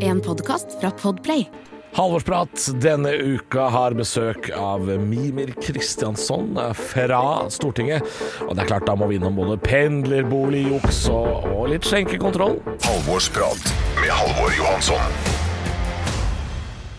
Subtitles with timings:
[0.00, 1.50] En podkast fra Podplay.
[1.92, 8.02] Halvorsprat denne uka har besøk av Mimir Kristiansson fra Stortinget.
[8.48, 12.58] Og det er klart, da må vi innom både pendlerboligjuks og, og litt skjenkekontroll.
[12.88, 13.70] Halvorsprat
[14.02, 15.18] med Halvor Johansson.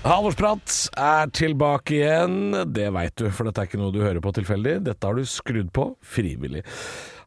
[0.07, 2.41] Halvorsprat er tilbake igjen.
[2.71, 4.79] Det veit du, for dette er ikke noe du hører på tilfeldig.
[4.87, 6.63] Dette har du skrudd på frivillig.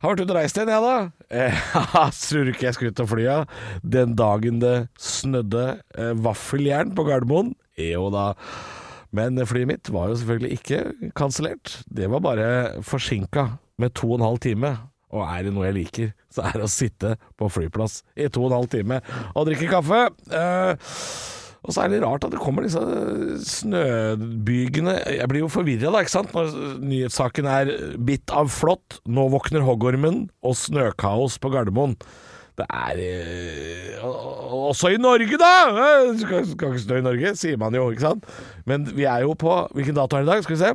[0.03, 0.95] Har vært ute og reist igjen, jeg da.
[1.31, 1.59] Eh,
[2.27, 3.37] tror du ikke jeg skulle ut og fly ja.
[3.87, 7.53] den dagen det snødde eh, vaffeljern på Gardermoen?
[7.79, 8.33] Jo da.
[9.15, 11.77] Men flyet mitt var jo selvfølgelig ikke kansellert.
[11.87, 12.49] Det var bare
[12.83, 13.47] forsinka
[13.79, 14.73] med to og en halv time.
[15.15, 18.43] Og er det noe jeg liker, så er det å sitte på flyplass i to
[18.43, 18.99] og en halv time
[19.37, 20.03] og drikke kaffe.
[20.35, 20.91] Eh,
[21.63, 22.81] og så er det rart at det kommer disse
[23.47, 26.51] snøbygene Jeg blir jo forvirra, da, ikke sant, når
[26.83, 27.71] nyhetssaken er
[28.03, 31.97] 'bitt av flått', 'nå våkner hoggormen' og 'snøkaos på Gardermoen'.
[32.59, 35.53] Det er eh, Også i Norge, da!
[36.11, 38.27] Det skal, skal ikke snø i Norge, sier man jo, ikke sant.
[38.69, 40.43] Men vi er jo på Hvilken dato er det i dag?
[40.45, 40.73] Skal vi se.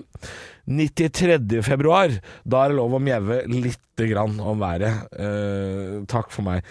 [0.68, 1.62] 93.
[1.64, 2.16] februar.
[2.44, 5.06] Da er det lov å mjaue lite grann om været.
[5.16, 6.66] Eh, takk for meg.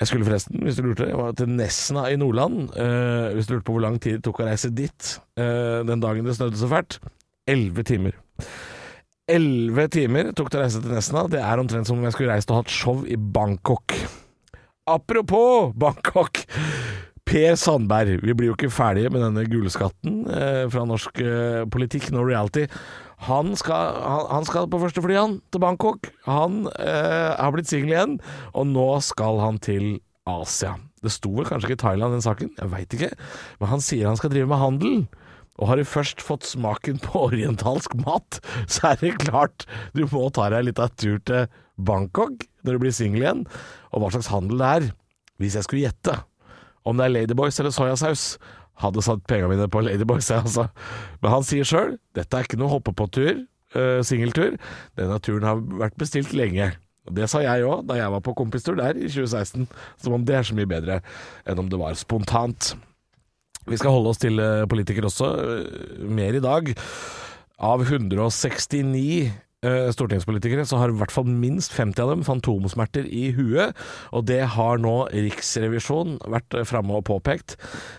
[0.00, 2.72] Jeg skulle forresten, hvis du lurte, jeg var til Nesna i Nordland.
[2.74, 6.02] Uh, hvis du lurte på hvor lang tid det tok å reise dit uh, den
[6.02, 6.98] dagen det snødde så fælt.
[7.50, 8.18] Elleve timer.
[9.30, 11.28] Elleve timer tok det å reise til Nesna.
[11.32, 13.94] Det er omtrent som om jeg skulle reist og hatt show i Bangkok.
[14.90, 16.42] Apropos Bangkok.
[17.24, 22.10] Per Sandberg, vi blir jo ikke ferdige med denne gullskatten eh, fra norsk eh, politikk,
[22.12, 22.66] no reality.
[23.24, 26.10] Han skal, han, han skal på første fly, han, til Bangkok.
[26.28, 28.16] Han eh, har blitt singel igjen,
[28.52, 30.74] og nå skal han til Asia.
[31.04, 33.12] Det sto vel kanskje ikke Thailand, den saken, jeg veit ikke.
[33.60, 34.98] Men han sier han skal drive med handel.
[35.60, 40.26] Og har du først fått smaken på orientalsk mat, så er det klart du må
[40.34, 43.44] ta deg litt av tur til Bangkok når du blir singel igjen.
[43.92, 44.88] Og hva slags handel det er.
[45.42, 46.18] Hvis jeg skulle gjette
[46.84, 48.34] om det er Ladyboys eller soyasaus,
[48.82, 50.68] hadde satt pengene mine på Ladyboys, altså.
[51.22, 53.44] Men han sier sjøl dette er ikke noe hoppe på-tur,
[53.76, 54.56] uh, singeltur.
[54.98, 56.72] Denne turen har vært bestilt lenge.
[57.04, 59.68] Og Det sa jeg òg da jeg var på kompistur der i 2016,
[60.00, 61.02] som om det er så mye bedre
[61.44, 62.72] enn om det var spontant.
[63.68, 66.74] Vi skal holde oss til uh, politikere også, uh, mer i dag.
[67.64, 69.53] Av 169 Eh,
[69.94, 73.76] stortingspolitikere, så har i hvert fall minst 50 av dem fantomsmerter i huet.
[74.12, 77.56] Og det har nå Riksrevisjonen vært eh, framme og påpekt.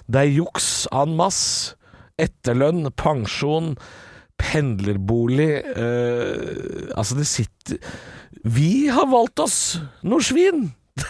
[0.07, 1.75] Det er juks en masse.
[2.15, 3.73] Etterlønn, pensjon,
[4.39, 7.81] pendlerbolig eh, Altså, det sitter
[8.39, 9.57] Vi har valgt oss
[10.07, 10.69] noe svin!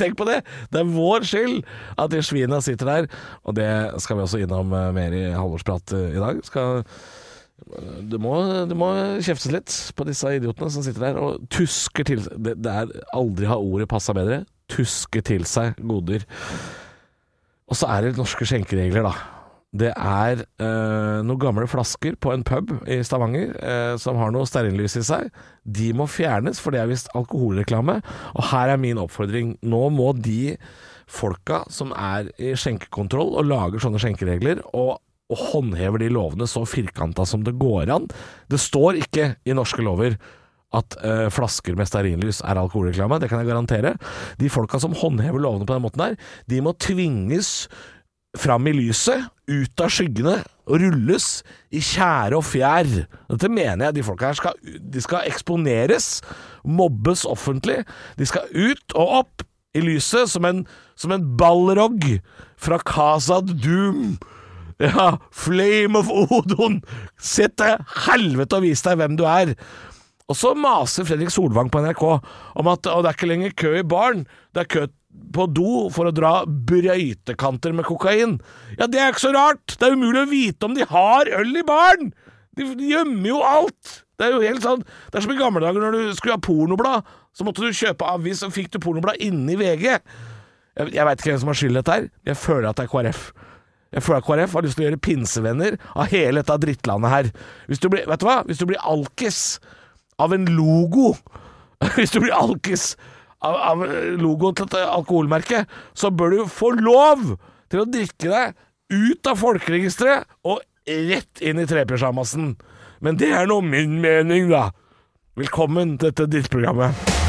[0.00, 0.42] Tenk på det!
[0.68, 1.62] Det er vår skyld
[1.96, 3.08] at de svina sitter der.
[3.48, 3.70] Og det
[4.04, 6.44] skal vi også innom eh, mer i halvårsprat i dag.
[6.44, 6.84] Skal
[8.10, 8.34] det må,
[8.68, 8.88] det må
[9.24, 13.48] kjeftes litt på disse idiotene som sitter der og tusker til Det, det er aldri
[13.50, 14.42] har ordet passa bedre.
[14.72, 16.26] Tuske til seg goder.
[17.70, 19.14] Og så er det norske skjenkeregler, da.
[19.72, 24.48] Det er eh, noen gamle flasker på en pub i Stavanger eh, som har noe
[24.48, 25.30] stearinlys i seg.
[25.64, 28.02] De må fjernes, for det er visst alkoholreklame.
[28.36, 29.54] Og her er min oppfordring.
[29.64, 30.58] Nå må de
[31.08, 34.98] folka som er i skjenkekontroll og lager sånne skjenkeregler, og
[35.30, 38.08] og håndhever de lovene så firkanta som det går an.
[38.50, 40.18] Det står ikke i norske lover
[40.72, 43.96] at uh, flasker med stearinlys er alkoholreklame, det kan jeg garantere.
[44.40, 46.16] De folka som håndhever lovene på den måten der,
[46.48, 47.68] de må tvinges
[48.40, 50.38] fram i lyset, ut av skyggene,
[50.70, 51.26] og rulles
[51.74, 52.88] i tjære og fjær.
[53.28, 56.22] Dette mener jeg de folka her skal, de skal eksponeres,
[56.64, 57.82] mobbes offentlig.
[58.16, 59.44] De skal ut og opp
[59.76, 60.62] i lyset som en,
[60.96, 62.06] som en ballrog
[62.60, 64.16] fra Casa Doom
[64.82, 66.80] ja, Flame of Odon!
[67.20, 69.54] Sett deg helvete og vis deg hvem du er!
[70.30, 73.86] Og så maser Fredrik Solvang på NRK om at det er ikke lenger kø i
[73.86, 74.84] baren, det er kø
[75.32, 78.38] på do for å dra brøytekanter med kokain.
[78.78, 79.74] Ja, det er ikke så rart!
[79.76, 82.14] Det er umulig å vite om de har øl i baren!
[82.56, 83.98] De, gjemmer jo alt!
[84.20, 86.42] Det er jo helt sånn Det er som i gamle dager når du skulle ha
[86.42, 89.86] pornoblad, så måtte du kjøpe avis, og fikk du pornoblad inni VG.
[89.92, 92.86] Jeg, jeg veit ikke hvem som har skyld i dette her, jeg føler at det
[92.86, 93.24] er KrF.
[93.92, 97.30] Jeg føler at KrF har lyst til å gjøre pinsevenner av hele dette drittlandet her.
[97.68, 98.40] Hvis du blir, vet du hva?
[98.48, 99.42] Hvis du blir alkis
[100.22, 101.14] av en logo
[101.96, 102.92] Hvis du blir alkis
[103.42, 103.80] av, av
[104.22, 105.64] logoen til et alkoholmerke,
[105.98, 107.32] så bør du få lov
[107.72, 108.54] til å drikke deg
[108.92, 112.52] ut av folkeregisteret og rett inn i trepysjamasen.
[113.02, 114.68] Men det er nå min mening, da.
[115.38, 117.21] Velkommen til dette drittprogrammet.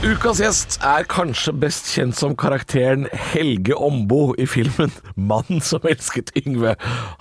[0.00, 6.32] Ukas gjest er kanskje best kjent som karakteren Helge Ombo i filmen 'Mannen som elsket
[6.40, 6.72] Yngve'.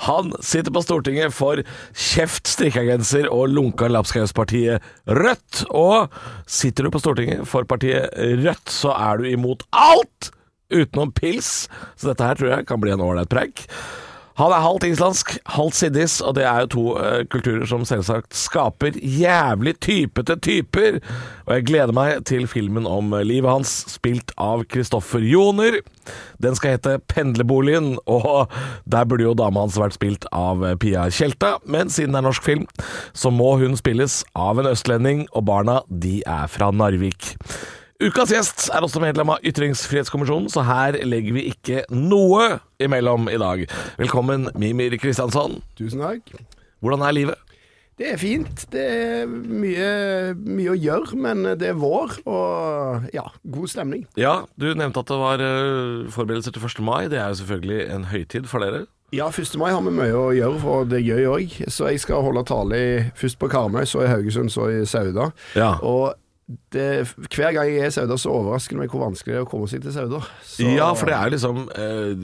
[0.08, 1.60] Han sitter på Stortinget for
[1.92, 4.80] kjeft, strikkegenser og lunka lapskauspartiet
[5.12, 5.66] Rødt.
[5.76, 6.08] Og
[6.48, 10.32] sitter du på Stortinget for partiet Rødt, så er du imot alt
[10.72, 11.68] utenom pils,
[12.00, 13.68] så dette her tror jeg kan bli en ålreit preik.
[14.40, 18.38] Han er halvt islandsk, halvt siddis, og det er jo to uh, kulturer som selvsagt
[18.40, 21.02] skaper jævlig typete typer.
[21.44, 25.82] Og jeg gleder meg til filmen om livet hans, spilt av Kristoffer Joner.
[26.40, 28.48] Den skal hete Pendlerboligen, og
[28.88, 31.58] der burde jo dama hans vært spilt av eh, Pia Tjelta.
[31.68, 32.64] Men siden det er norsk film,
[33.12, 37.36] så må hun spilles av en østlending, og barna de er fra Narvik.
[38.00, 43.38] Ukas gjest er også medlem av Ytringsfrihetskommisjonen, så her legger vi ikke noe imellom i
[43.38, 43.66] dag.
[44.00, 45.60] Velkommen, Mimir Kristiansson.
[45.76, 46.30] Tusen takk.
[46.80, 47.42] Hvordan er livet?
[48.00, 48.62] Det er fint.
[48.72, 49.90] Det er mye,
[50.40, 54.06] mye å gjøre, men det er vår, og ja, god stemning.
[54.16, 56.80] Ja, du nevnte at det var eh, forberedelser til 1.
[56.88, 57.10] mai.
[57.12, 58.86] Det er jo selvfølgelig en høytid for dere.
[59.12, 59.52] Ja, 1.
[59.60, 61.60] mai har vi mye å gjøre, for det er gøy òg.
[61.68, 62.90] Så jeg skal holde tale i,
[63.20, 65.34] først på Karmøy, så i Haugesund, så i Sauda.
[65.60, 65.74] Ja.
[65.84, 66.14] Og
[66.74, 66.86] det,
[67.30, 69.50] hver gang jeg er i Sauda, så overrasker det meg hvor vanskelig det er å
[69.50, 70.22] komme seg til Sauda.
[70.42, 72.24] Så, Ja, for det er liksom eh,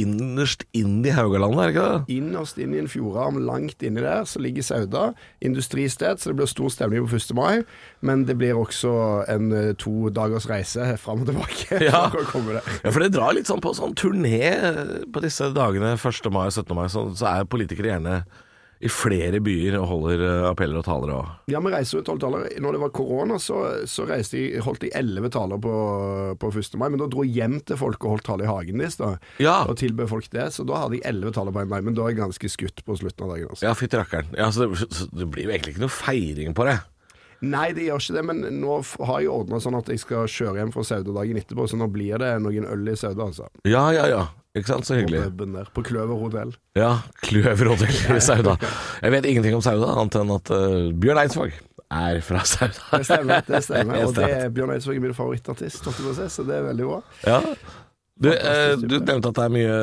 [0.00, 2.16] innerst inn i Haugalandet, er det ikke det?
[2.16, 5.04] Innerst inn i en fjordarm langt inni der, så ligger Sauda.
[5.46, 7.30] Industristed, så det blir stor stemning på 1.
[7.38, 7.62] mai.
[8.02, 8.92] Men det blir også
[9.30, 11.80] en eh, to dagers reise fram og tilbake.
[11.90, 12.08] Ja.
[12.10, 12.58] for.
[12.58, 14.50] Ja, for det drar litt sånn på sånn turné
[15.14, 16.30] på disse dagene 1.
[16.34, 16.74] mai og 17.
[16.76, 18.22] mai, så, så er politikere gjerne
[18.80, 21.32] i flere byer og holder eh, appeller og taler òg.
[21.52, 22.46] Ja, vi reiser jo tolv taler.
[22.64, 23.58] Når det var korona, så,
[23.90, 25.74] så jeg, holdt jeg elleve taler på,
[26.40, 26.78] på 1.
[26.80, 26.88] mai.
[26.88, 29.12] Men da dro jeg hjem til folk og holdt tale i hagen deres, da.
[29.42, 29.58] Ja.
[29.68, 30.48] Og tilbød folk det.
[30.56, 31.72] Så da hadde jeg elleve taler på 1.
[31.74, 31.82] mai.
[31.84, 33.52] Men da er jeg ganske skutt på slutten av dagen.
[33.52, 33.68] Altså.
[33.68, 34.32] Ja, fytti rakkeren.
[34.40, 36.78] Ja, så det, så det blir jo egentlig ikke noe feiring på det.
[37.40, 38.26] Nei, det gjør ikke det.
[38.32, 41.68] Men nå har jeg ordna sånn at jeg skal kjøre hjem fra Sauda dagen etterpå,
[41.68, 43.48] så nå blir det noen øl i Sauda, altså.
[43.68, 44.26] Ja, ja, ja.
[44.58, 44.86] Ikke sant?
[44.86, 45.22] Så hyggelig.
[45.74, 46.54] På Kløver hotell.
[46.78, 48.56] Ja, Kløver hotell i Sauda.
[49.02, 51.54] Jeg vet ingenting om Sauda, annet enn at uh, Bjørn Eidsvåg
[51.90, 52.88] er fra Sauda.
[52.96, 53.44] Det stemmer.
[53.46, 56.98] det stemmer Og det er Bjørn Eidsvåg er min favorittartist, så det er veldig bra.
[57.28, 57.38] Ja.
[58.20, 59.76] Du, eh, du nevnte at det er, mye,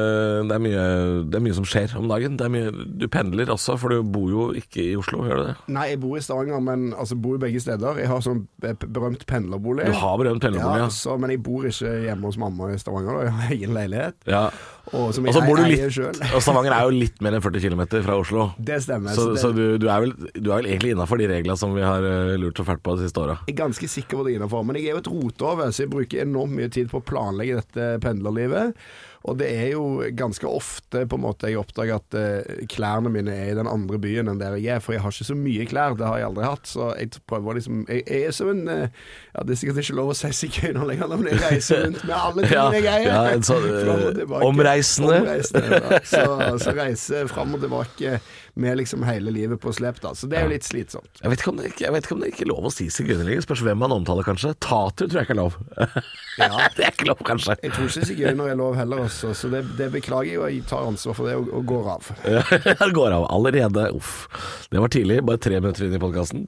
[0.46, 0.84] det, er mye,
[1.26, 2.36] det er mye som skjer om dagen.
[2.38, 5.46] Det er mye, du pendler også, for du bor jo ikke i Oslo, gjør du
[5.48, 5.56] det?
[5.74, 7.98] Nei, jeg bor i Stavanger, men altså bor jo begge steder.
[8.04, 9.90] Jeg har sånn berømt pendlerbolig.
[9.90, 10.94] Du har berømt pendlerbolig, ja, ja.
[10.94, 13.26] så, Men jeg bor ikke hjemme hos mamma i Stavanger, da.
[13.26, 14.20] Jeg har egen leilighet.
[14.30, 14.48] ja.
[14.96, 16.20] Og som Og jeg bor du eier sjøl.
[16.40, 18.46] Stavanger er jo litt mer enn 40 km fra Oslo.
[18.70, 19.18] Det stemmer.
[19.18, 21.84] Så, så du, du, er vel, du er vel egentlig innafor de reglene som vi
[21.84, 23.40] har eh, lurt så fælt på de siste åra.
[23.50, 24.64] Jeg er ganske sikker på det innenfor.
[24.68, 27.60] Men jeg er jo et rotehove, så jeg bruker enormt mye tid på å planlegge
[27.60, 28.78] dette pendlerlivet.
[29.26, 29.84] Og det er jo
[30.16, 33.98] ganske ofte på en måte jeg oppdager at uh, klærne mine er i den andre
[34.00, 34.84] byen enn der jeg er.
[34.84, 36.68] For jeg har ikke så mye klær, det har jeg aldri hatt.
[36.70, 38.88] Så jeg prøver liksom Jeg, jeg er som en uh,
[39.36, 42.16] Ja, det er sikkert ikke lov å si sigøyner lenger, men jeg reiser rundt med
[42.18, 43.12] alle tingene jeg eier.
[43.12, 43.68] ja, en sånn,
[44.22, 44.44] tilbake.
[44.48, 45.20] omreisende.
[45.22, 46.02] Omreisende, ja.
[46.08, 46.24] Så,
[46.64, 48.20] så reiser fram og tilbake
[48.58, 50.16] med liksom hele livet på slep, da.
[50.18, 51.20] Så det er jo litt slitsomt.
[51.22, 53.28] Jeg vet ikke om det, ikke- ikke om det ikke er lov å si sigøyner
[53.28, 53.44] lenger.
[53.46, 54.56] Spørs hvem man omtaler, kanskje.
[54.64, 55.60] Tatu tror jeg ikke er lov.
[55.78, 56.50] Ja.
[56.78, 57.58] det er ikke lov, kanskje.
[57.62, 60.66] Jeg tror ikke sigøyner er lov heller, også, så det, det beklager jeg, og jeg
[60.70, 62.12] tar ansvar for det og, og går av.
[62.78, 63.88] Ja, går av allerede.
[63.96, 64.28] Uff.
[64.72, 66.46] Det var tidlig, bare tre minutter inn i podkasten.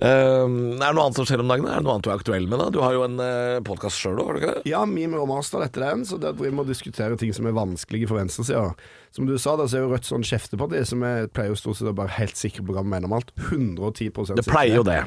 [0.00, 1.68] er det noe annet som skjer om dagen?
[1.68, 2.58] Er det noe annet du er aktuell med?
[2.62, 2.70] da?
[2.74, 4.64] Du har jo en uh, podkast sjøl òg, har du ikke det?
[4.72, 7.56] Ja, Mime og Master etter den, så der driver vi og diskuterer ting som er
[7.56, 8.70] vanskelige for venstresida.
[9.14, 11.80] Som du sa, da, så er jo Rødt sånn kjefteparti som jeg pleier jo stort
[11.80, 13.34] sett å være helt sikre på hva vi mener om alt.
[13.50, 15.02] 110 Det pleier jo det.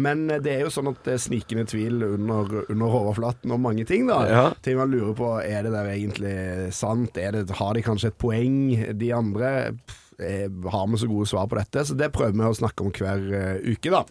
[0.00, 3.64] Men eh, det er jo sånn at det er snikende tvil under, under overflaten om
[3.66, 4.18] mange ting, da.
[4.30, 4.44] Ja.
[4.64, 6.34] Ting man lurer på, er det der egentlig
[6.76, 7.18] sant?
[7.20, 8.58] Er det, har de kanskje et poeng,
[9.00, 9.54] de andre?
[9.78, 11.86] Pff, eh, har vi så gode svar på dette?
[11.86, 14.04] Så det prøver vi å snakke om hver eh, uke, da.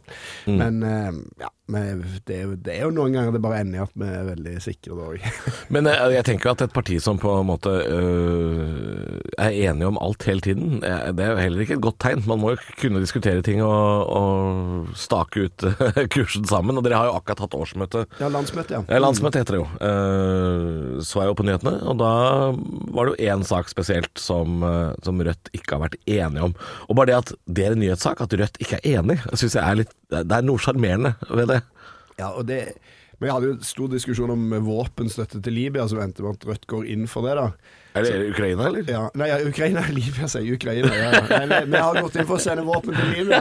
[0.47, 0.57] Mm.
[0.61, 3.83] Men ja, men det, er jo, det er jo noen ganger det bare ender i
[3.83, 5.25] at vi er veldig sikre da òg.
[5.73, 9.99] Men jeg, jeg tenker at et parti som på en måte øh, er enige om
[9.99, 12.23] alt hele tiden, eh, det er jo heller ikke et godt tegn.
[12.29, 15.67] Man må jo kunne diskutere ting og, og stake ut
[16.15, 16.79] kursen sammen.
[16.79, 18.05] Og dere har jo akkurat hatt årsmøte.
[18.21, 18.83] ja, landsmøte, ja.
[18.87, 19.67] Ja, Landsmøte heter det jo.
[19.81, 22.13] Uh, så jeg jo på nyhetene, og da
[22.95, 26.55] var det jo én sak spesielt som, eh, som Rødt ikke har vært enige om.
[26.87, 29.63] Og bare det at det er en nyhetssak, at Rødt ikke er enig, syns jeg
[29.63, 31.56] er litt Det er noe sjarmerende ved det.
[32.17, 32.61] Ja, og det
[33.21, 36.67] Vi hadde jo en stor diskusjon om våpenstøtte til Libya, som endte med at Rødt
[36.69, 37.47] går inn for det, da.
[37.97, 38.83] Er det Ukraina, eller?
[38.93, 40.45] Ja, nei, Ukraina Libya, sier.
[40.53, 40.91] Ukraina.
[40.93, 41.07] Ja.
[41.25, 41.39] ja.
[41.49, 43.39] Nei, vi har gått inn for å sende våpen til Libya.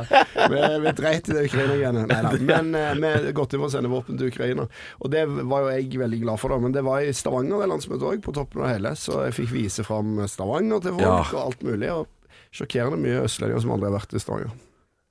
[0.49, 2.06] Vi, vi dreit i det Ukraina-greiene.
[2.09, 2.33] Nei da.
[2.49, 4.64] Men eh, vi har gått inn for å sende våpen til Ukraina.
[5.04, 6.61] Og det var jo jeg veldig glad for, da.
[6.64, 8.95] Men det var i Stavanger det landsmøtet òg, på toppen av hele.
[8.97, 11.18] Så jeg fikk vise fram Stavanger til folk Ja.
[11.37, 11.92] og alt mulig.
[11.92, 12.09] Og
[12.56, 14.56] sjokkerende mye østlendinger som aldri har vært i Stavanger.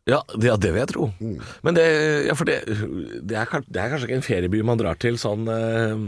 [0.06, 1.08] Ja, det, ja, det vil jeg tro.
[1.18, 1.40] Mm.
[1.66, 1.86] Men det,
[2.28, 2.60] ja, for det,
[3.26, 6.04] det, er, det er kanskje ikke en ferieby man drar til sånn uh...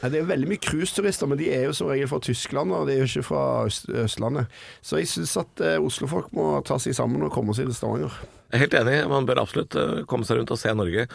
[0.00, 2.90] ja, Det er veldig mye cruiseturister, men de er jo som regel fra Tyskland, og
[2.90, 4.50] de er jo ikke fra Øst Østlandet.
[4.82, 8.18] Så jeg syns at uh, Oslofolk må ta seg sammen og komme seg til Stavanger.
[8.50, 8.98] jeg er helt enig.
[9.14, 11.06] Man bør absolutt uh, komme seg rundt og se Norge.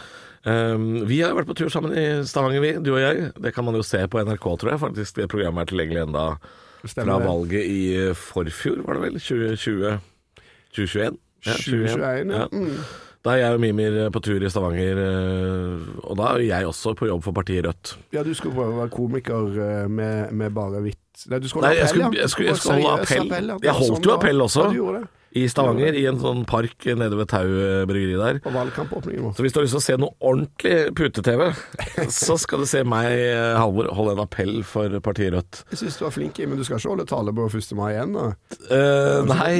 [0.48, 3.34] Um, vi har vært på tur sammen i Stavanger, vi, du og jeg.
[3.36, 4.84] Det kan man jo se på NRK, tror jeg.
[4.86, 6.26] Faktisk, det programmet er tilgjengelig enda
[6.86, 9.16] Stemmer fra valget i eh, forfjor, var det vel?
[9.20, 9.98] 2020
[10.72, 11.18] 2021?
[11.46, 12.48] Ja, 2021, ja.
[12.52, 12.80] Mm.
[13.26, 16.94] Da er jeg og Mimir på tur i Stavanger, eh, og da er jeg også
[16.98, 17.96] på jobb for partiet Rødt.
[18.14, 21.66] Ja, du skulle prøve å være komiker eh, med, med bare hvitt Nei, du skulle
[21.66, 23.48] Nei, holde jeg appell, skulle, jeg skulle, jeg skulle holde appell.
[23.66, 24.66] Jeg holdt sånn jo appell også.
[24.68, 25.08] Ja, du gjorde det.
[25.38, 28.40] I Stavanger, i en sånn park nede ved Tau eh, bryggeri der.
[28.44, 29.36] På valgkampåpningen vår.
[29.38, 31.44] Så hvis du har lyst til å se noe ordentlig pute-TV,
[32.22, 35.62] så skal du se meg, eh, Halvor, holde en appell for partiet Rødt.
[35.74, 37.70] Jeg syns du var flink, men du skal ikke holde tale på 1.
[37.78, 38.26] mai igjen, da?
[38.70, 39.52] Uh, nei,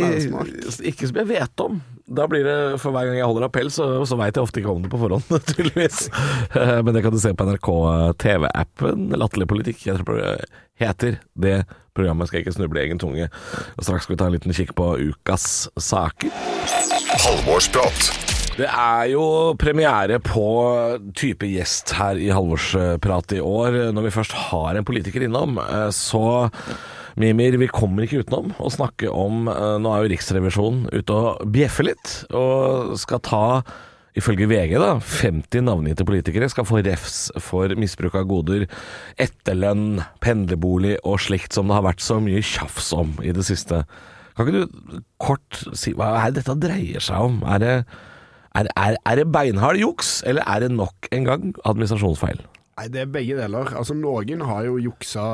[0.90, 1.80] ikke som jeg vet om.
[2.08, 4.72] Da blir det, For hver gang jeg holder appell, så, så veit jeg ofte ikke
[4.72, 6.06] om det på forhånd, naturligvis.
[6.56, 7.68] Eh, Men det kan du se på NRK
[8.24, 9.84] TV-appen Latterlig politikk.
[9.90, 10.32] Jeg tror det
[10.80, 11.62] heter det
[11.98, 12.30] programmet.
[12.30, 13.28] Skal ikke snuble i egen tunge.
[13.76, 16.32] Og Straks skal vi ta en liten kikk på ukas saker.
[17.26, 18.10] Halvorsprat.
[18.58, 20.44] Det er jo premiere på
[21.14, 23.76] type gjest her i Halvorsprat i år.
[23.94, 26.50] Når vi først har en politiker innom, eh, så
[27.18, 31.46] Mimir, vi kommer ikke utenom å snakke om eh, Nå er jo Riksrevisjonen ute og
[31.54, 33.44] bjeffer litt, og skal ta
[34.18, 38.66] Ifølge VG, da, 50 navngitte politikere skal få refs for misbruk av goder,
[39.20, 43.84] etterlønn, pendlerbolig og slikt som det har vært så mye tjafs om i det siste.
[44.34, 47.40] Kan ikke du kort si hva er det dette dreier seg om?
[47.46, 47.74] Er det,
[48.58, 52.42] er, er, er det beinhard juks, eller er det nok en gang administrasjonsfeil?
[52.78, 53.72] Nei, det er begge deler.
[53.74, 55.24] Altså, Noen har jo juksa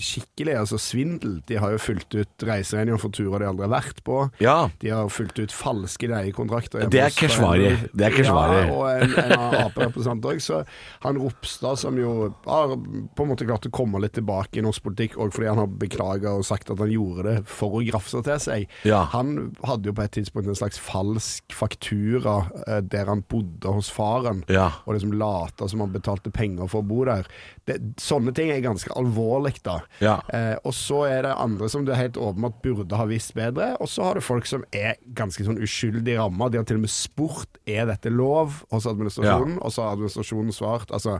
[0.00, 1.34] skikkelig, altså svindel.
[1.48, 4.20] De har jo fulgt ut reiseregninger for turer de aldri har vært på.
[4.40, 4.54] Ja.
[4.80, 6.86] De har fulgt ut falske leiekontrakter.
[6.92, 7.74] Det er Keshvari.
[7.92, 8.62] Det er Keshvari.
[8.62, 10.40] Ja, og en, en Ap-representant òg.
[10.40, 10.62] Så
[11.04, 14.86] han Ropstad, som jo har på en måte klart å komme litt tilbake i norsk
[14.88, 18.22] politikk, òg fordi han har beklaga og sagt at han gjorde det for å grafse
[18.24, 18.66] til seg.
[18.88, 19.02] Ja.
[19.12, 23.92] Han hadde jo på et tidspunkt en slags falsk faktura eh, der han bodde hos
[23.92, 24.70] faren, Ja.
[24.86, 27.28] og liksom lata som han betalte penger for å bo der.
[27.66, 29.80] Det, sånne ting er ganske alvorlig, da.
[30.02, 30.16] Ja.
[30.32, 33.90] Eh, og så er det andre som du helt åpenbart burde ha visst bedre, og
[33.90, 36.50] så har du folk som er ganske sånn uskyldig ramma.
[36.50, 40.54] De har til og med spurt er dette lov hos administrasjonen, og så har administrasjonen
[40.54, 40.94] svart.
[40.94, 41.18] Altså,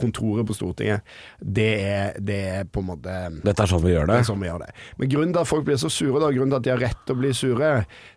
[0.00, 1.06] kontoret på Stortinget,
[1.40, 4.28] det er, det er på en måte Dette er sånn vi gjør det det.
[4.28, 4.70] sånn vi gjør det.
[5.00, 7.02] Men grunnen til at folk blir så sure, da, grunnen til at de har rett
[7.04, 7.72] til å bli sure,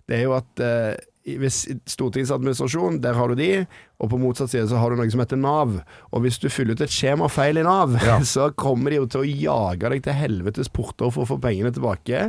[0.10, 0.94] det er jo at eh,
[1.40, 3.52] hvis Stortingets administrasjon, der har du de,
[4.04, 5.78] og på motsatt side så har du noe som heter Nav.
[6.12, 7.96] Og hvis du fyller ut et skjema feil i Nav,
[8.28, 11.72] så kommer de jo til å jage deg til helvetes porter for å få pengene
[11.74, 12.26] tilbake.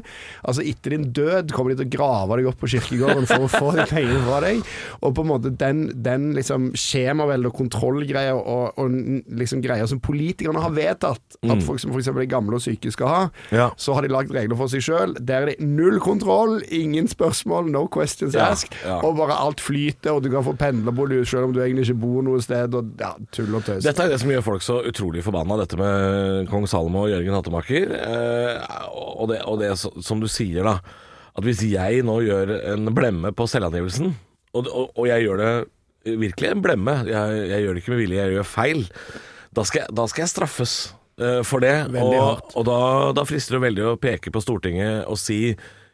[0.46, 3.50] Altså etter din død kommer de til å grave deg opp på kirkegården for å
[3.50, 4.62] få de pengene fra deg.
[5.02, 8.94] Og på en måte den, den liksom skjemavelde og kontrollgreia og, og
[9.42, 12.12] liksom greier som politikerne har vedtatt at folk som f.eks.
[12.14, 13.20] er gamle og syke skal ha,
[13.54, 13.66] Ja.
[13.80, 15.16] så har de lagd regler for seg sjøl.
[15.18, 18.76] Der er det null kontroll, ingen spørsmål, no questions Ja, asked.
[18.84, 19.00] ja.
[19.04, 22.24] Og bare alt flyter, og du kan få pendlerbolig selv om du egentlig ikke bor
[22.26, 22.76] noe sted.
[22.78, 23.84] Og ja, tull og tøys.
[23.86, 27.36] Dette er det som gjør folk så utrolig forbanna, dette med kong Salomo og Jørgen
[27.36, 27.94] Hattemaker.
[27.98, 30.78] Eh, og det, og det som du sier, da.
[31.34, 34.12] At hvis jeg nå gjør en blemme på selvangivelsen,
[34.54, 35.54] og, og, og jeg gjør det
[36.20, 38.84] virkelig en blemme, jeg, jeg gjør det ikke med vilje, jeg gjør feil,
[39.54, 40.74] da skal da skal jeg straffes
[41.18, 41.74] eh, for det.
[41.94, 42.78] Veldig Og, og da,
[43.16, 45.40] da frister det veldig å peke på Stortinget og si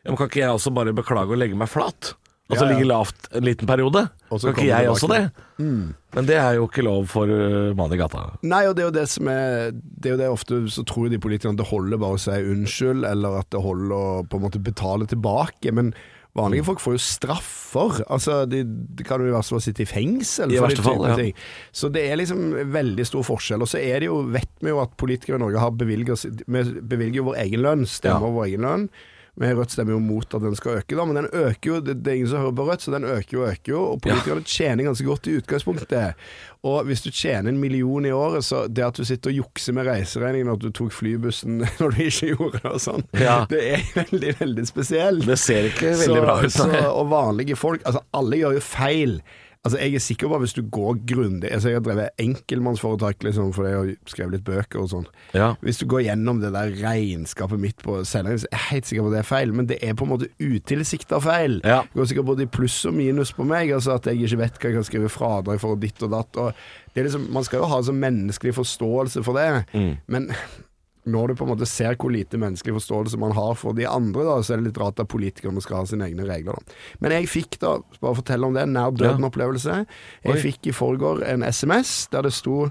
[0.01, 2.15] ja, men Kan ikke jeg også bare beklage og legge meg flat?
[2.51, 2.77] Altså Ja, ja.
[2.77, 4.03] ligge lavt en liten periode?
[4.31, 5.21] Og så Kan ikke jeg også det?
[5.59, 5.95] Mm.
[6.17, 8.25] Men det er jo ikke lov for uh, mann i gata.
[8.43, 11.09] Nei, og det er jo det som er Det er jo det ofte så tror
[11.13, 14.41] de politikerne at det holder bare å si unnskyld, eller at det holder å på
[14.41, 15.71] en måte betale tilbake.
[15.77, 15.93] Men
[16.39, 18.03] vanlige folk får jo straffer.
[18.11, 20.53] Altså, de, de kan jo i verste fall sitte i fengsel.
[20.55, 21.31] I verste fall, ja.
[21.75, 23.63] Så det er liksom veldig stor forskjell.
[23.63, 26.63] Og så er det jo, vet vi jo at politikere i Norge har bevilger, Vi
[26.83, 28.37] bevilger vår egen lønn, stemmer Ja.
[28.39, 28.89] vår egen lønn.
[29.39, 31.81] Vi Rødt stemmer jo mot at den skal øke, da, men den øker jo.
[31.81, 33.83] Det, det er ingen som hører på Rødt, så den øker og øker jo.
[33.93, 36.15] Og politikerne tjener ganske godt i utgangspunktet.
[36.67, 39.73] Og hvis du tjener en million i året, så det at du sitter og jukser
[39.79, 43.39] med reiseregningen, at du tok flybussen når du ikke gjorde det og sånn, Ja.
[43.51, 45.25] det er veldig, veldig spesielt.
[45.31, 46.53] Det ser ikke veldig bra ut.
[46.53, 49.21] Så, og vanlige folk Altså, alle gjør jo feil.
[49.61, 53.23] Altså, Jeg er sikker på at hvis du går grundig altså, Jeg har drevet enkeltmannsforetak
[53.27, 55.05] liksom, fordi jeg har skrevet litt bøker og sånn.
[55.37, 55.51] Ja.
[55.61, 59.05] Hvis du går gjennom det der regnskapet mitt på selgeren, så er jeg helt sikker
[59.05, 61.59] på at det er feil, men det er på en måte utilsikta feil.
[61.69, 61.83] Ja.
[61.93, 64.57] Det går sikkert både i pluss og minus på meg, altså at jeg ikke vet
[64.63, 66.41] hva jeg kan skrive fradrag for ditt og datt.
[66.41, 66.65] Og
[66.95, 69.93] det er liksom, man skal jo ha sånn menneskelig forståelse for det, Mm.
[70.09, 70.31] men
[71.09, 74.27] når du på en måte ser hvor lite menneskelig forståelse man har for de andre,
[74.29, 76.53] da, så er det litt rart at politikerne skal ha sine egne regler.
[76.61, 76.79] Da.
[77.01, 79.81] Men jeg fikk da, bare fortelle om det, nær døden-opplevelse.
[80.27, 80.41] Jeg Oi.
[80.45, 82.67] fikk i forgår en SMS der det sto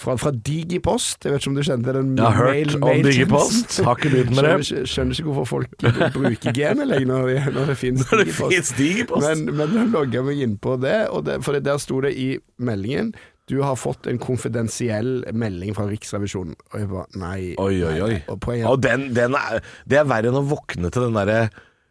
[0.00, 1.24] fra, fra Digipost.
[1.26, 3.18] Jeg vet ikke om du kjente den Jeg har hørt mail- om mailtjenesten?
[3.20, 3.80] Digipost.
[3.84, 4.52] Har ikke begynt med det.
[4.66, 5.74] Skjønner, skjønner ikke hvorfor folk
[6.14, 8.54] bruker Gmail lenger når, de- når det finnes det Digipost.
[8.54, 9.26] finnes Digipost.
[9.28, 12.30] Men, men jeg logga meg inn på det, og det, for der sto det i
[12.58, 13.12] meldingen
[13.50, 16.54] du har fått en konfidensiell melding fra Riksrevisjonen.
[16.70, 17.40] Og jeg bare nei.
[17.58, 18.12] Oi, oi, oi.
[18.14, 18.20] nei.
[18.30, 21.42] Og poenget Og den, den er, det er verre enn å våkne til den derre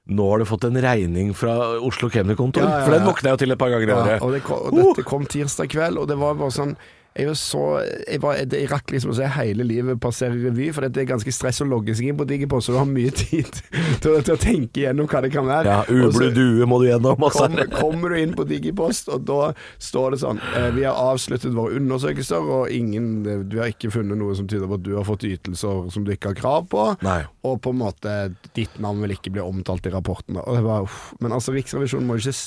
[0.09, 1.53] nå har du fått en regning fra
[1.85, 2.63] Oslo Kemnerkontor.
[2.65, 2.85] Ja, ja, ja.
[2.87, 4.23] For den våkner jeg jo til et par ganger i året.
[4.33, 6.73] det dette kom tirsdag kveld, og det var bare sånn
[7.17, 7.61] jeg, så,
[8.05, 11.31] jeg, var, jeg rakk liksom å se hele livet passere revy, for det er ganske
[11.33, 13.49] stress å logge seg inn på Digipost, så du har mye tid
[14.03, 15.73] til, til å tenke gjennom hva det kan være.
[15.73, 17.25] Ja, Uble due må du gjennom.
[17.25, 19.51] Og er kommer, du inn på Digipost, og da
[19.81, 24.19] står det sånn eh, Vi har avsluttet våre undersøkelser, og ingen, du har ikke funnet
[24.19, 26.85] noe som tyder på at du har fått ytelser som du ikke har krav på.
[27.05, 27.21] Nei.
[27.49, 28.17] Og på en måte
[28.57, 30.39] ditt navn vil ikke bli omtalt i rapporten.
[30.43, 31.09] Og det var, uff.
[31.23, 32.37] Men altså, Riksrevisjonen må jo ikke,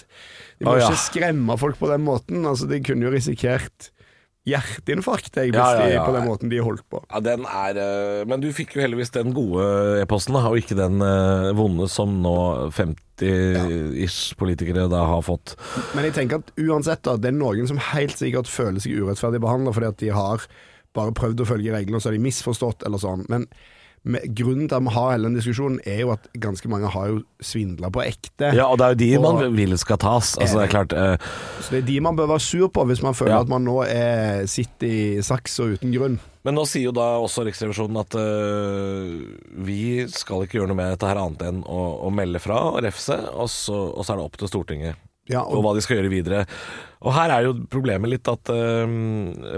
[0.60, 0.88] de må oh, ja.
[0.88, 2.46] ikke skremme folk på den måten.
[2.46, 3.90] Altså, De kunne jo risikert
[4.48, 6.04] hjerteinfarkt jeg, hvis Ja, ja, ja.
[6.06, 6.98] på den måten de holdt på.
[7.06, 9.66] Ja, den er eh, Men du fikk jo heldigvis den gode
[10.02, 12.34] e-posten, og ikke den eh, vonde som nå
[12.74, 15.54] 50-ish politikere da har fått.
[15.94, 19.42] Men jeg tenker at uansett, da, det er noen som helt sikkert føler seg urettferdig
[19.44, 20.46] behandla fordi at de har
[20.96, 23.22] bare prøvd å følge reglene, og så har de misforstått eller sånn.
[23.32, 23.46] Men
[24.04, 27.20] grunnen til at vi har hele den diskusjonen, er jo at ganske mange har jo
[27.40, 28.48] svindla på ekte.
[28.56, 30.36] Ja, og det er jo de Og- man vil skal tas.
[30.38, 31.16] Altså, det er klart eh,
[31.60, 33.40] Så det er de man bør være sur på hvis man føler Ja.
[33.40, 36.18] at man nå er, sitter i saksa uten grunn.
[36.44, 40.90] Men nå sier jo da også Riksrevisjonen at uh, vi skal ikke gjøre noe med
[40.90, 44.16] dette her annet enn å, å melde fra og refse, og så, og så er
[44.16, 44.96] det opp til Stortinget
[45.30, 46.42] Ja, og og, hva de skal gjøre videre.
[47.02, 48.94] Og her er jo problemet litt at øh,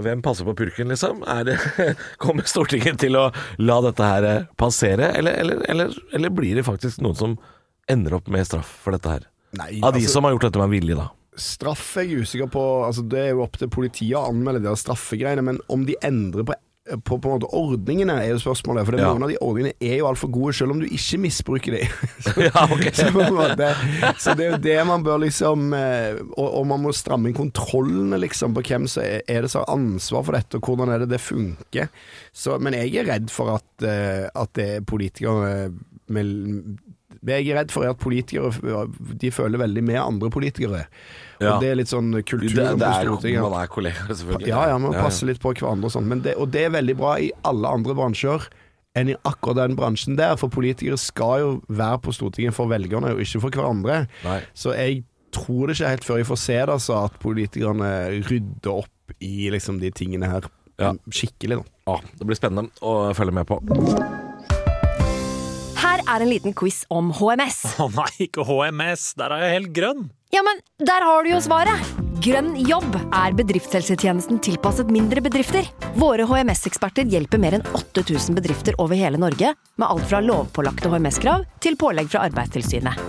[0.05, 1.23] hvem passer på purken, liksom?
[1.29, 1.57] Er det,
[2.21, 3.27] kommer Stortinget til å
[3.61, 7.37] la dette her eh, passere, eller, eller, eller, eller blir det faktisk noen som
[7.91, 9.29] ender opp med straff for dette her?
[9.55, 11.09] nei, Av de altså, som har gjort dette med vilje, da.
[11.35, 12.63] Straff er jeg usikker på.
[12.87, 16.47] Altså, det er jo opp til politiet å anmelde de straffegreiene, men om de endrer
[16.47, 16.55] på
[16.85, 18.85] på, på en måte ordningene er jo spørsmålet.
[18.85, 19.07] For Ja.
[19.09, 21.81] noen av de ordningene er jo altfor gode, selv om du ikke misbruker de.
[22.45, 22.93] ja, okay.
[22.99, 23.71] så, måte,
[24.21, 27.37] så det er jo det man bør liksom eh, og, og man må stramme inn
[27.37, 30.93] kontrollene liksom på hvem som er, er det som har ansvar for dette, og hvordan
[30.93, 31.89] er det det funker.
[32.35, 35.71] Så, men jeg er redd for at, eh, at det er politikere
[36.13, 36.77] med
[37.25, 38.51] jeg er redd for at politikere
[39.17, 40.83] De føler veldig med andre politikere.
[41.39, 41.55] Ja.
[41.55, 43.41] Og det er litt sånn Det, det er Stortinget.
[43.43, 44.47] man er kollegaer, selvfølgelig.
[44.47, 46.07] Ja, ja, man passer litt på hverandre og sånn.
[46.07, 48.47] Men det, og det er veldig bra i alle andre bransjer
[48.95, 50.37] enn i akkurat den bransjen der.
[50.39, 54.05] For politikere skal jo være på Stortinget for velgerne, og ikke for hverandre.
[54.23, 54.39] Nei.
[54.55, 55.03] Så jeg
[55.35, 57.89] tror det ikke helt før jeg får se det, altså, at politikerne
[58.29, 60.47] rydder opp i liksom de tingene her
[60.79, 60.93] Ja.
[61.11, 61.59] skikkelig.
[61.59, 61.91] Da.
[61.91, 63.59] Ja, det blir spennende å følge med på.
[65.75, 67.59] Her er en liten quiz om HMS.
[67.83, 69.11] Å nei, ikke HMS.
[69.19, 70.05] Der er jeg helt grønn.
[70.35, 71.91] Ja, men der har du jo svaret!
[72.25, 75.67] Grønn jobb er bedriftshelsetjenesten tilpasset mindre bedrifter.
[75.95, 81.45] Våre HMS-eksperter hjelper mer enn 8000 bedrifter over hele Norge med alt fra lovpålagte HMS-krav
[81.63, 82.99] til pålegg fra Arbeidstilsynet.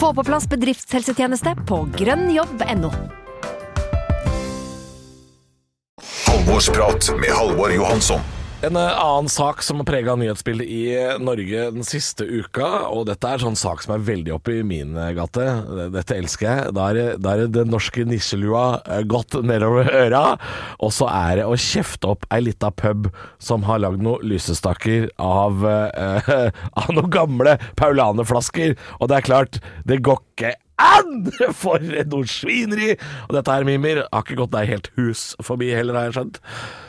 [0.00, 2.94] Få på plass bedriftshelsetjeneste på grønnjobb.no.
[6.30, 8.39] Halvorsprat med Halvor Johansson.
[8.60, 13.06] En eh, annen sak som har prega nyhetsbildet i eh, Norge den siste uka, og
[13.08, 15.46] dette er sånn sak som er veldig oppe i min eh, gate,
[15.94, 20.24] dette elsker jeg, da er, da er den norske nisselua godt nedover øra,
[20.76, 23.08] og så er det å kjefte opp ei lita pub
[23.40, 26.34] som har lagd noen lysestaker av, eh,
[26.84, 31.28] av noen gamle Paulane-flasker, og det er klart, det går ikke an!
[31.56, 32.94] For noe svineri!
[33.28, 36.40] Og dette her, Mimir, har ikke gått deg helt hus forbi heller, har jeg skjønt.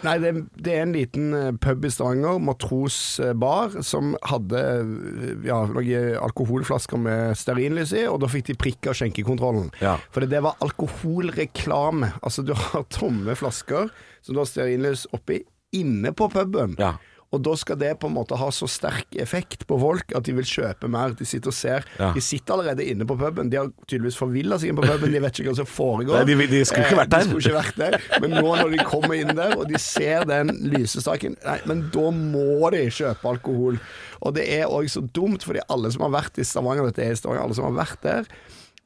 [0.07, 4.61] Nei, det, det er en liten eh, pub i Stavanger, Matros eh, bar, som hadde
[4.61, 9.71] eh, ja, noen alkoholflasker med stearinlys i, og da fikk de prikk av skjenkekontrollen.
[9.83, 9.97] Ja.
[10.13, 12.13] For det var alkoholreklame.
[12.21, 15.41] Altså, du har tomme flasker som du har stearinlys oppi,
[15.75, 16.75] inne på puben.
[16.79, 16.95] Ja.
[17.31, 20.33] Og da skal det på en måte ha så sterk effekt på folk at de
[20.35, 21.13] vil kjøpe mer.
[21.15, 21.85] De sitter og ser.
[21.97, 22.09] Ja.
[22.11, 23.47] De sitter allerede inne på puben.
[23.49, 25.13] De har tydeligvis forvilla seg inn på puben.
[25.15, 26.17] De vet ikke hva som foregår.
[26.19, 27.23] Nei, de- de skulle ikke Eh, vært der.
[27.23, 28.19] De skulle ikke vært der.
[28.19, 32.11] Men nå når de kommer inn der, og de ser den lysestaken Nei, men da
[32.11, 33.79] må de kjøpe alkohol.
[34.21, 37.11] Og det er òg så dumt, fordi alle som har vært i Stavanger, dette er
[37.15, 38.27] i Stavanger, alle som har vært der,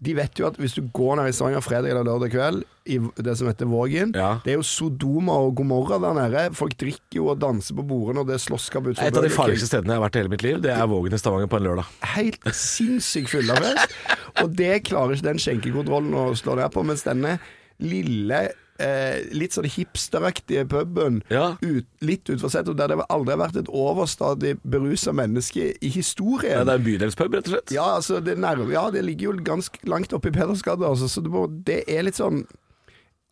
[0.05, 2.99] de vet jo at hvis du går ned i Stavanger fredag eller lørdag kveld, i
[3.25, 4.35] det som heter Vågen, Ja.
[4.45, 6.43] det er jo Sodoma og Gomorra der nede.
[6.53, 9.31] Folk drikker jo og danser på bordene, og det er slåsskamp utenfor Et av de
[9.33, 11.57] farligste stedene jeg har vært i hele mitt liv, det er Vågen i Stavanger på
[11.57, 11.89] en lørdag.
[12.13, 13.97] Helt sinnssykt fyllefest.
[14.43, 17.39] Og det klarer ikke den skjenkekontrollen å slå ned på, mens denne
[17.81, 18.43] lille
[18.77, 21.55] Eh, litt sånn hipsteraktige puben, Ja.
[21.61, 26.57] ut, litt utenfor sentrum, der det aldri har vært et overstadig berusa menneske i historien.
[26.59, 27.71] Ja, det er en bydelspub, rett og slett.
[27.71, 31.23] Ja, altså, det, nærme, ja, det ligger jo ganske langt oppe i Pedersgade, altså, så
[31.23, 32.45] det, må, det er litt sånn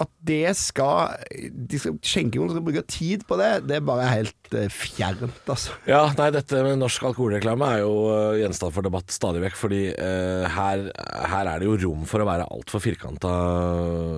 [0.02, 1.14] at det skal,
[1.54, 5.76] de skal Skjenkekontoret skal bruke tid på det, det er bare helt eh, fjernt, altså.
[5.90, 9.84] Ja, nei, dette med norsk alkoholreklame er jo eh, gjenstand for debatt stadig vekk, fordi
[9.94, 10.88] uh, her,
[11.30, 13.36] her er det jo rom for å være altfor firkanta,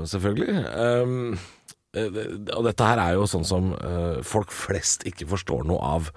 [0.10, 0.64] selvfølgelig.
[0.80, 1.36] Um,
[1.96, 6.12] og dette her er jo sånn som uh, folk flest ikke forstår noe av,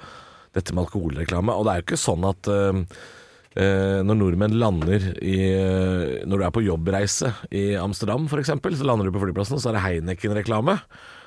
[0.56, 1.54] dette med alkoholreklame.
[1.54, 2.78] Og det er jo ikke sånn at eh,
[3.58, 9.08] når nordmenn lander i eh, Når du er på jobbreise i Amsterdam f.eks., så lander
[9.08, 10.78] du på flyplassen, og så er det Heineken-reklame.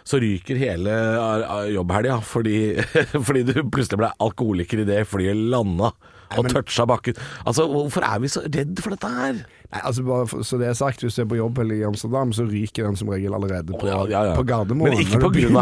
[0.07, 2.57] Så ryker hele eh, jobbhelga fordi,
[3.27, 5.91] fordi du plutselig ble alkoholiker idet flyet landa
[6.37, 7.17] og toucha bakken.
[7.45, 9.41] Altså, Hvorfor er vi så redd for dette her?
[9.71, 12.33] Nei, altså bare Så det er sagt, hvis du er på jobb eller i Amsterdam,
[12.35, 14.33] så ryker den som regel allerede på, Ja, ja, ja.
[14.35, 14.91] på Gardermoen.
[14.91, 15.19] Men ikke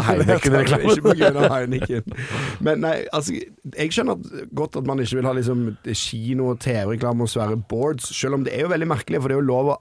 [0.08, 0.90] Heineken-reklamen.
[0.96, 2.16] ikke på grunn av Heineken.
[2.60, 3.36] Men nei, altså
[3.76, 4.18] Jeg skjønner
[4.54, 8.44] godt at man ikke vil ha liksom kino- og TV-reklame og svære boards, selv om
[8.44, 9.78] det er jo veldig merkelig, for det er jo lov å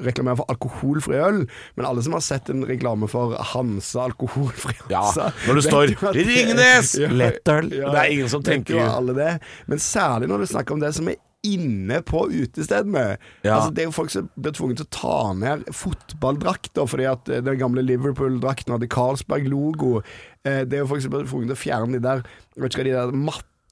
[0.00, 1.42] reklamere for alkoholfri øl,
[1.76, 5.02] men alle som har sett en reklame for Hansa alkoholfri Ja,
[5.46, 6.94] når det står det- 'Ringnes!
[6.98, 7.72] Ja, Lettøl'.
[7.76, 9.40] ja, Det er ingen som tenker jo alle det.
[9.66, 13.16] Men særlig når du snakker om det som er inne på utestedene.
[13.44, 13.60] Ja.
[13.60, 17.28] Altså, det er jo folk som blir tvunget til å ta ned fotballdrakter fordi at
[17.28, 20.02] eh, den gamle Liverpool-drakten hadde Carlsberg-logo.
[20.44, 22.22] Eh, Det er jo folk som blir tvunget til å fjerne de der,
[22.58, 23.12] vet ikke hva de der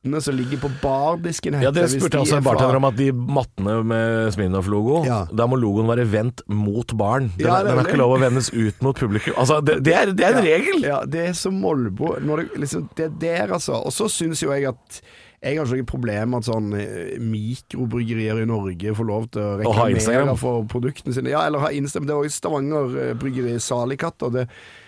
[0.07, 1.71] mattene som ligger på bardisken Ja.
[1.71, 5.27] Det spurte også er en bartender om, at de mattene med Smirnoff-logo, Ja.
[5.33, 7.31] da må logoen være vendt mot baren.
[7.37, 9.35] Den, Ja, den har ikke lov å vendes ut mot publikum.
[9.37, 10.83] Altså, det, det, er, det er en Ja, regel!
[10.83, 12.17] Ja, det er som Molbo.
[12.21, 13.73] Når det, liksom, det er der, altså.
[13.85, 15.01] Og så syns jo jeg at
[15.43, 19.43] jeg har ikke noe problem med at sånn eh, mikrobryggerier i Norge får lov til
[19.43, 21.31] å reklamere for produktene sine.
[21.31, 22.07] Ja, eller ha Instagram.
[22.09, 24.33] Det er også Stavanger eh, bryggeri Salikatter.
[24.33, 24.47] Det,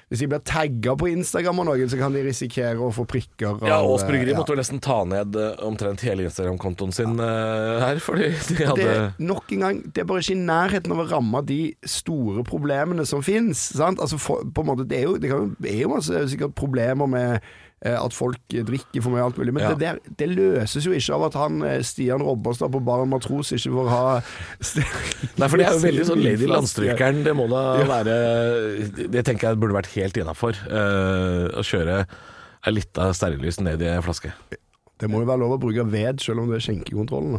[0.09, 3.61] hvis de blir tagga på Instagram av noen, så kan de risikere å få prikker.
[3.69, 4.39] Ja, Ås Bryggeri ja.
[4.41, 8.89] måtte jo nesten ta ned eh, omtrent hele Instagram-kontoen sin eh, her, fordi de hadde
[8.89, 12.45] det, nok en gang, det er bare ikke i nærheten av å ramme de store
[12.49, 13.69] problemene som fins.
[13.77, 16.57] Altså, for, på en måte, det er jo, det kan, det er jo masse, sikkert
[16.57, 19.69] problemer med eh, at folk drikker for mye og alt mulig, men Ja.
[19.75, 23.53] det, der, det løses jo ikke av at han eh, Stian Robberstad på Baren Matros
[23.55, 24.01] ikke får ha
[25.39, 27.21] Nei, for det er jo veldig sånn Lady Landstrykeren.
[27.27, 28.17] Det må da være
[29.15, 30.59] Det tenker jeg burde vært helt innafor.
[30.69, 32.01] å kjøre
[32.67, 34.33] ei lita stearinlys ned i ei flaske.
[34.99, 37.39] Det må jo være lov å bruke ved, selv om det er skjenkekontrollen.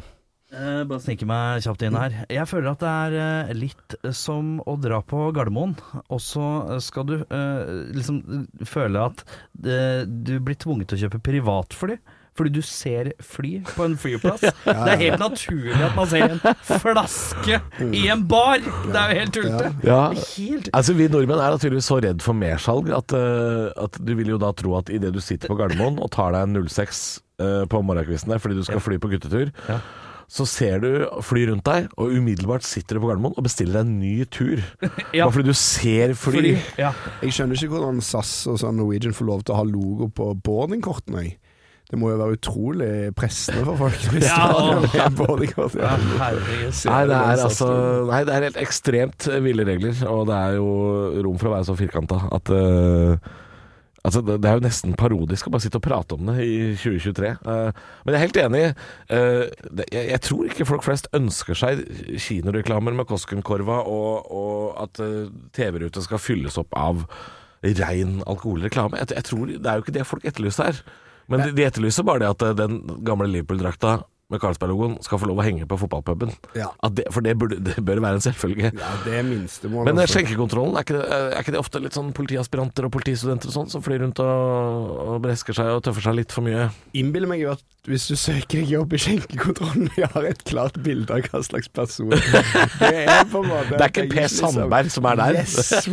[0.50, 2.16] Eh, bare snike meg kjapt inn her.
[2.34, 5.76] Jeg føler at det er eh, litt som å dra på Gardermoen,
[6.10, 9.22] og så skal du uh, liksom føle at
[9.62, 12.00] uh, du blir tvunget til å kjøpe privatfly.
[12.40, 14.46] Fordi du ser fly på en flyplass.
[14.64, 18.64] Det er helt naturlig at man ser en flaske i en bar!
[18.64, 19.72] Det er jo helt tullete.
[19.84, 20.02] Ja.
[20.16, 24.32] Helt Altså Vi nordmenn er naturligvis så redd for mersalg at, eh, at du vil
[24.36, 27.02] jo da tro at idet du sitter på Gardermoen og tar deg en 06
[27.44, 29.82] uh, på morgenkvisten der fordi du skal fly på guttetur, Ja.
[30.30, 30.89] Så ser du
[31.26, 34.62] fly rundt deg, og umiddelbart sitter du på Gardermoen og bestiller deg en ny tur.
[35.15, 35.26] Ja.
[35.26, 36.52] Bare fordi du ser fly.
[36.78, 36.92] Ja.
[37.24, 40.28] Jeg skjønner ikke hvordan SAS og sånn Norwegian får lov til å ha logo på
[40.46, 41.24] boardingkortene.
[41.89, 44.04] Det må jo være utrolig pressende for folk.
[44.13, 45.08] Hvis Ja, har ja.
[45.74, 45.96] Ja.
[46.22, 47.70] Nei, det er altså
[48.06, 50.68] Nei, det er helt ekstremt ville regler, og det er jo
[51.26, 53.32] rom for å være så firkanta at eh,
[54.08, 57.32] Altså, det, er jo nesten parodisk å bare sitte og prate om det i 2023.
[57.36, 58.62] Eh, men jeg er helt enig.
[59.16, 59.44] eh,
[59.92, 61.84] jeg, tror ikke folk flest ønsker seg
[62.28, 67.04] kinoreklamer med Koskenkorva, og, og at uh, TV-ruta skal fylles opp av
[67.64, 69.02] rein alkoholreklame.
[69.04, 70.84] Jeg, tror, Det er jo ikke det folk etterlyser her.
[71.30, 75.39] Men de, etterlyser bare det at eh, den gamle Liverpool-drakta med Carlsberg-logoen skal få lov
[75.42, 76.32] å henge på fotballpuben.
[76.58, 76.68] Ja.
[76.94, 78.70] Det, for det, burde, det bør være en selvfølge.
[78.78, 79.88] Ja, det er minstemål.
[79.89, 80.20] Men eh, altså.
[80.20, 83.74] skjenkekontrollen, er ikke, det, er ikke det ofte litt sånn politiaspiranter og politistudenter og sånn
[83.74, 86.70] som flyr rundt og, og bresker seg og tøffer seg litt for mye?
[87.02, 90.76] Innbiller meg jo at hvis du søker deg jobb i skjenkekontrollen Jeg har et klart
[90.84, 94.92] bilde av hva slags person Det er på en måte Det er ikke Per Sandberg
[94.94, 95.39] som er der.
[95.39, 95.88] Yes,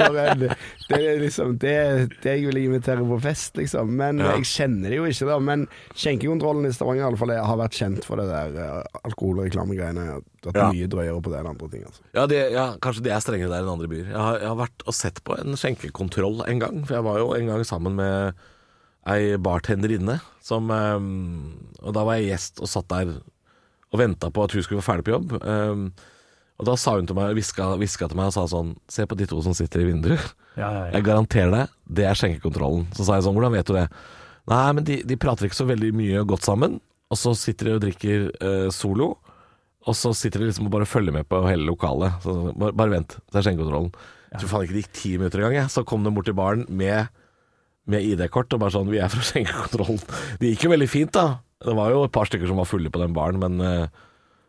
[0.90, 1.76] det er liksom det,
[2.26, 3.94] jeg vil invitere på fest, liksom.
[3.96, 4.34] Men Ja.
[4.36, 5.38] jeg kjenner det jo ikke, da.
[5.42, 8.56] Men skjenkekontrollen i Stavanger i alle fall, jeg har vært kjent for det der
[9.04, 9.06] alkoholreklamegreiene.
[9.06, 10.04] alkohol- og reklamegreiene.
[10.16, 10.70] At det Ja.
[10.72, 11.84] mye drøyere på det enn andre ting.
[11.84, 12.00] Altså.
[12.14, 14.06] Ja, det, ja, kanskje det er strengere der enn andre byer.
[14.10, 16.84] Jeg har, jeg har vært og sett på en skjenkekontroll en gang.
[16.86, 18.34] For jeg var jo en gang sammen med
[19.06, 23.20] ei bartenderinne som um, Og da var jeg gjest og satt der
[23.92, 25.32] og venta på at hun skulle være ferdig på jobb.
[25.46, 25.92] Um,
[26.58, 29.16] og da sa hun til meg, hviska, hviska til meg og sa sånn Se på
[29.16, 30.32] de to som sitter i vinduet.
[30.56, 30.92] Ja, ja, ja.
[30.96, 32.86] Jeg garanterer deg, det er skjenkekontrollen.
[32.96, 33.88] Så sa jeg sånn, hvordan vet du det?
[34.48, 36.80] Nei, men de, de prater ikke så veldig mye godt sammen.
[37.12, 39.12] Og så sitter de og drikker eh, solo.
[39.86, 42.16] Og så sitter de liksom og bare følger med på hele lokalet.
[42.24, 43.92] Så, bare, bare vent, det er skjenkekontrollen.
[44.32, 45.60] Jeg tror faen ikke det gikk ti minutter engang.
[45.60, 45.72] jeg.
[45.72, 47.12] Så kom de bort til baren med,
[47.86, 50.02] med ID-kort og bare sånn Vi er fra skjenkekontrollen.
[50.42, 51.38] Det gikk jo veldig fint, da.
[51.62, 54.02] Det var jo et par stykker som var fulle på den baren, men eh,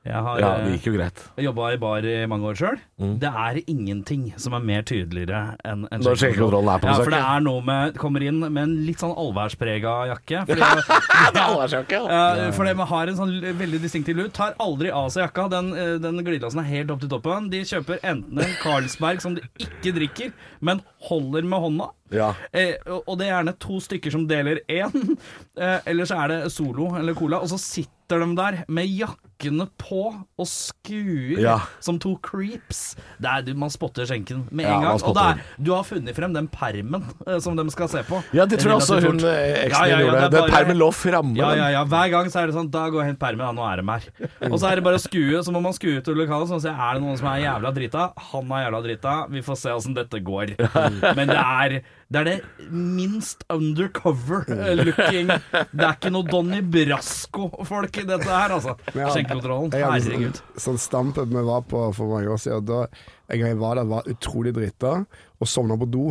[0.07, 1.23] Jeg har Ja, eh, det gikk jo greit.
[1.37, 2.79] jobba i bar i mange år sjøl.
[2.99, 3.19] Mm.
[3.19, 7.11] Det er ingenting som er mer tydeligere enn en Når skjenkekontrollen er på Ja, for
[7.11, 10.45] det er noe med Kommer inn med en litt sånn allværsprega jakke.
[10.47, 10.61] Fordi,
[11.37, 14.33] Ja, for de har en sånn veldig distinktiv lut.
[14.33, 15.49] Tar aldri av seg jakka.
[15.51, 17.49] Den, eh, den glidelåsen er helt opp til toppen.
[17.53, 21.91] De kjøper enten en Carlsberg som de ikke drikker, men holder med hånda.
[22.13, 22.33] Ja.
[22.55, 25.17] Eh, og det er gjerne to stykker som deler én,
[25.59, 27.41] eh, eller så er det Solo eller Cola.
[27.43, 31.57] Og så sitter de der med jakkene på og skuer Ja.
[31.83, 32.93] som to creeps.
[33.19, 34.93] Det er, man spotter skjenken med en Ja, gang.
[34.93, 35.41] Og spotter det den.
[35.59, 38.21] er, du har funnet frem den permen eh, som de skal se på.
[38.31, 40.29] Ja, det tror jeg også hun eh, eksen Ja, gjorde.
[40.37, 41.35] Den permen lå framme.
[41.35, 41.83] Ja, ja, ja.
[41.83, 43.83] Hver gang så er det sånn Da går jeg og henter permen, ja, nå er
[43.83, 44.07] de her.
[44.53, 46.71] Og så er det bare å skue, så må man skue ut lokalet og så
[46.71, 48.07] er det noen som er jævla drita.
[48.31, 49.17] Han er jævla drita.
[49.35, 50.55] Vi får se åssen dette går.
[51.19, 55.27] Men det er det er det minst undercover-looking
[55.75, 58.77] Det er ikke noe Donny Brasco-folk i dette her, altså.
[58.93, 59.73] Skjenkekontrollen.
[59.75, 60.39] Herregud.
[60.55, 62.63] Sånn, sånn vi var på for mange år siden.
[62.69, 62.85] Da,
[63.27, 66.05] en gang jeg var der, var utrolig drita og sovna på do.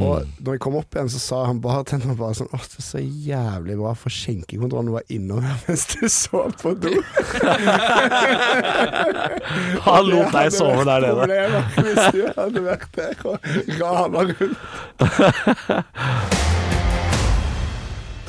[0.00, 2.86] Og når jeg kom opp igjen, så sa han bartenderen bare sånn Å, det er
[2.86, 6.92] så jævlig bra, for skjenkekontrollen var innom her mens du sov på do.
[9.84, 11.60] Han lot deg sove der nede.
[11.76, 13.36] Hvis du hadde vært der og
[13.82, 14.58] rana rundt.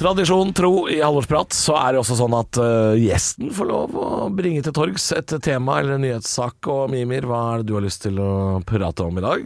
[0.04, 4.08] Tradisjon tro i halvårsprat, så er det også sånn at uh, gjesten får lov å
[4.36, 6.60] bringe til torgs et tema eller en nyhetssak.
[6.68, 9.46] Og Mimir, hva er det du har lyst til å prate om i dag?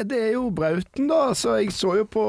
[0.00, 1.34] Det er jo Brauten, da.
[1.36, 2.24] Så jeg så jo på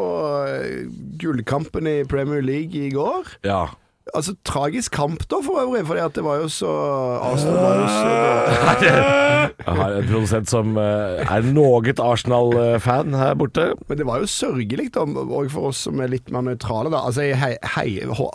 [0.50, 0.90] eh,
[1.22, 3.38] gullkampen i Premier League i går.
[3.48, 3.66] Ja.
[4.12, 6.68] Altså, tragisk kamp da, for øvrig, fordi at det var jo så
[7.24, 8.10] Arsenal var jo så
[9.64, 13.70] Jeg har en produsent som eh, er noe Arsenal-fan her borte.
[13.88, 17.06] Men det var jo sørgelig, da, òg for oss som er litt mer nøytrale, da.
[17.08, 17.88] Altså, jeg hei, hei,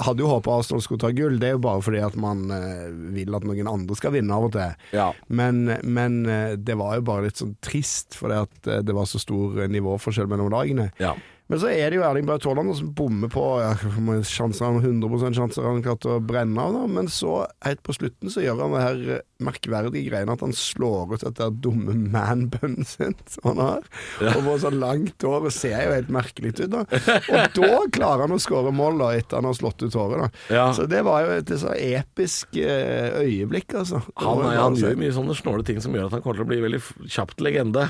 [0.06, 2.88] hadde jo håpa Arsenal skulle ta gull, det er jo bare fordi at man eh,
[3.16, 4.76] vil at noen andre skal vinne av og til.
[4.96, 5.10] Ja.
[5.28, 9.20] Men, men eh, det var jo bare litt sånn trist, fordi at det var så
[9.20, 10.94] stor nivåforskjell mellom lagene.
[11.02, 11.16] ja.
[11.48, 13.70] Men så er det jo Erling Braut Haaland som bommer på ja,
[14.28, 16.74] sjanser han 100 sjanser han klart å brenne av.
[16.76, 20.42] da Men så, helt på slutten, så gjør han det her eh, merkverdige greiene at
[20.44, 23.88] han slår ut dette dumme manbunnen sin som han har.
[24.34, 26.82] Og får så langt hår og ser jo helt merkelig ut, da.
[27.38, 30.42] Og da klarer han å skåre mål da etter han har slått ut håret, da.
[30.52, 30.66] Ja.
[30.76, 34.02] Så det var jo et så episk eh, øyeblikk, altså.
[34.20, 36.52] Han, Han, han gjør mye sånne snåle ting som gjør at han kommer til å
[36.52, 37.88] bli veldig kjapt legende.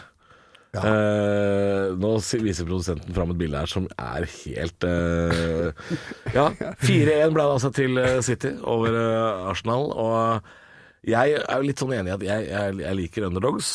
[0.76, 0.82] Ja.
[0.84, 2.10] Eh, nå
[2.44, 5.70] viser produsenten fram et bilde her som er helt eh,
[6.34, 6.50] Ja,
[6.84, 9.88] 4-1 ble det altså til eh, City over eh, Arsenal.
[9.96, 10.50] Og
[11.08, 13.70] jeg er jo litt sånn enig i at jeg, jeg, jeg liker underdogs.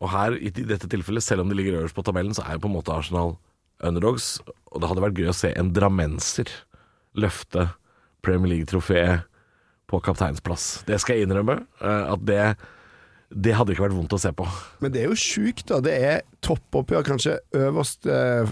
[0.00, 2.64] Og her, i dette tilfellet, selv om de ligger øverst på tabellen, så er jo
[2.64, 3.34] på en måte Arsenal
[3.84, 4.38] underdogs.
[4.72, 6.48] Og det hadde vært gøy å se en drammenser
[7.18, 7.68] løfte
[8.24, 9.26] Premier League-trofeet
[9.88, 10.82] på kapteinsplass.
[10.88, 11.60] Det skal jeg innrømme.
[11.80, 12.42] eh, at det,
[13.28, 14.44] det hadde ikke vært vondt å se på.
[14.80, 15.82] Men det er jo sjukt, da.
[15.84, 18.48] Det er toppoppgjør, kanskje øverst eh,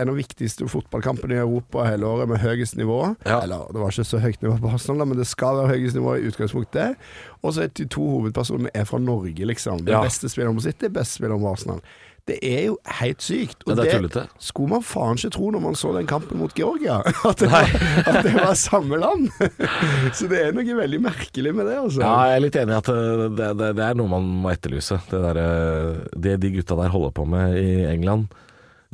[0.00, 3.14] En av viktigste fotballkampene i Europa hele året med høyest nivå.
[3.28, 3.42] Ja.
[3.44, 6.16] Eller det var ikke så høyt nivå på Arsenal, men det skal være høyest nivå
[6.16, 6.96] i utgangspunktet.
[7.42, 9.84] Og så er de to hovedpersonene er fra Norge, liksom.
[9.84, 10.02] Den Ja.
[10.06, 11.84] beste spilleren på City, beste spilleren på Arsenal.
[12.26, 13.60] Det er jo helt sykt.
[13.68, 16.98] Ja, det det, skulle man faen ikke tro når man så den kampen mot Georgia.
[17.28, 17.70] At det, var,
[18.02, 19.28] at det var samme land.
[20.16, 22.02] Så det er noe veldig merkelig med det, altså.
[22.02, 24.98] Ja, jeg er litt enig i at eh, det, det, er noe man må etterlyse.
[25.10, 28.26] Det, der, eh, det de gutta der holder på med i England.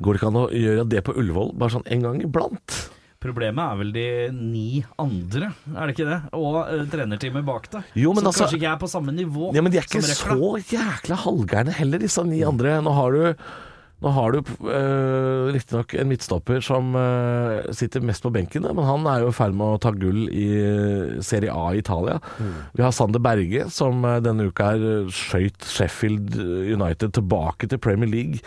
[0.02, 2.78] Går det ikke an å gjøre det på Ullevål bare sånn en gang iblant?
[3.22, 4.68] Problemet er vel de ni
[5.00, 6.20] andre, er det ikke det?
[6.34, 7.84] Og uh, trenerteamet bak det.
[7.94, 10.02] Jo, men som altså- kanskje ikke er på samme nivå Ja, Men de er ikke
[10.02, 12.80] så jækla halvgærne heller, disse ni andre.
[12.82, 13.44] Nå har du
[14.02, 19.06] nå har du uh, riktignok en midtstopper som eh, sitter mest på benken, men han
[19.06, 20.48] er jo i ferd med å ta gull i
[21.22, 22.16] Serie A i Italia.
[22.74, 28.42] Vi har Sander Berge, som denne uka her skøyt Sheffield United tilbake til Premier League.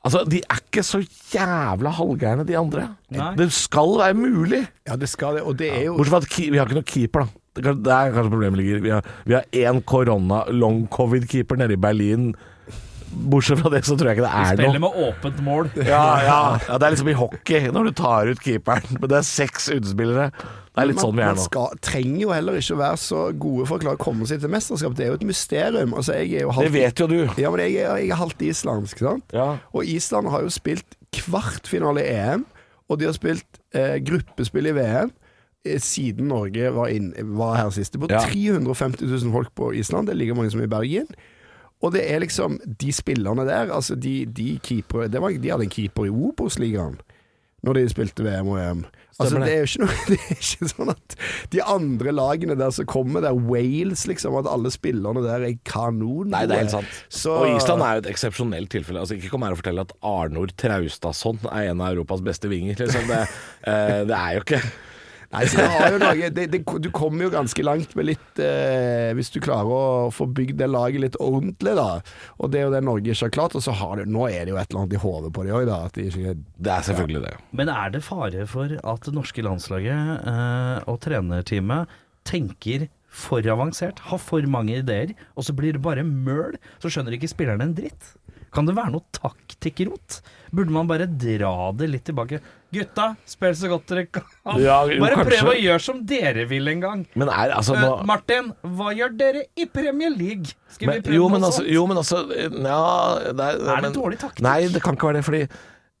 [0.00, 1.02] Altså, De er ikke så
[1.34, 2.86] jævla halvgærne, de andre.
[3.12, 3.32] Nei.
[3.36, 4.62] Det skal være mulig.
[4.88, 5.42] Ja, det skal det.
[5.44, 7.36] Og det er jo Bortsett fra at vi har ikke noen keeper, da.
[7.60, 8.80] Det er, det er kanskje problemet ligger.
[8.84, 12.30] Vi har, vi har én korona long covid-keeper nede i Berlin.
[13.10, 15.70] Bortsett fra det så tror jeg ikke det er Spiller med åpent mål.
[15.82, 18.86] Ja, ja, ja, Det er liksom i hockey, når du tar ut keeperen.
[18.96, 20.30] Men det er seks utespillere.
[20.70, 22.98] Det er litt man, sånn vi er man skal, trenger jo heller ikke å være
[23.02, 24.94] så gode for å klare å komme seg til mesterskap.
[24.96, 25.94] Det er jo et mysterium.
[25.98, 27.16] Altså, er jo halvt, Det vet jo du.
[27.42, 29.24] Ja, men jeg, er- jeg er halvt islandsk, sant?
[29.34, 29.48] Ja.
[29.74, 32.44] Og Island har jo spilt kvartfinale i EM,
[32.88, 35.10] og de har spilt eh, gruppespill i VM.
[35.64, 37.92] eh, Siden Norge var, inn, var her sist.
[37.92, 38.22] Det bor Ja.
[38.30, 40.06] 350 000 folk på Island.
[40.08, 41.06] Det er like mange som i Bergen.
[41.82, 45.70] Og det er liksom de spillerne der, altså de, de keepere var, De hadde en
[45.70, 46.98] keeper i Obos-ligaen.
[47.66, 48.82] Når de spilte VM og EM.
[49.20, 49.52] Altså, det det.
[49.52, 51.16] er jo ikke, noe, det er ikke sånn at
[51.52, 56.30] de andre lagene der som kommer, der Wales, liksom, at alle spillerne der er kanon.
[56.32, 57.00] Nei, det er helt sant.
[57.12, 59.02] Så, Og Island er jo et eksepsjonelt tilfelle.
[59.02, 62.80] Altså, ikke kom her og fortell at Arnor Traustason er en av Europas beste vinger.
[62.80, 63.10] Liksom.
[63.10, 63.20] Det,
[63.68, 64.62] eh, det er jo ikke
[65.30, 68.40] Nei, så det har jo noe det, det, Du kommer jo ganske langt med litt
[68.42, 72.00] eh, Hvis du klarer å få bygd det laget litt ordentlig, da.
[72.42, 73.56] Og det er jo det Norge ikke har klart.
[73.58, 75.54] Og så har det, nå er det jo et eller annet i hodet på de
[75.54, 75.80] òg, da.
[75.86, 77.34] At de ikke Det er selvfølgelig det.
[77.62, 83.98] Men er det fare for at det norske landslaget eh, og trenerteamet tenker for avansert,
[84.06, 86.54] har for mange ideer, og så blir det bare møl?
[86.82, 88.12] Så skjønner ikke spillerne en dritt.
[88.50, 90.20] Kan det være noe taktikkrot?
[90.50, 92.40] Burde man bare dra det litt tilbake?
[92.74, 94.26] Gutta, spill så godt dere kan.
[94.58, 95.38] Ja, jo, bare kanskje.
[95.40, 97.04] prøv å gjøre som dere vil en gang.
[97.18, 100.54] Men er altså Eh, nå Martin, hva gjør dere i Premier League?
[100.70, 101.70] Skal vi prøve jo, noe altså, sånt?
[101.74, 102.80] jo, men altså Ja,
[103.30, 104.42] det er, Er det men, dårlig taktikk?
[104.46, 105.42] Nei, det kan ikke være det, fordi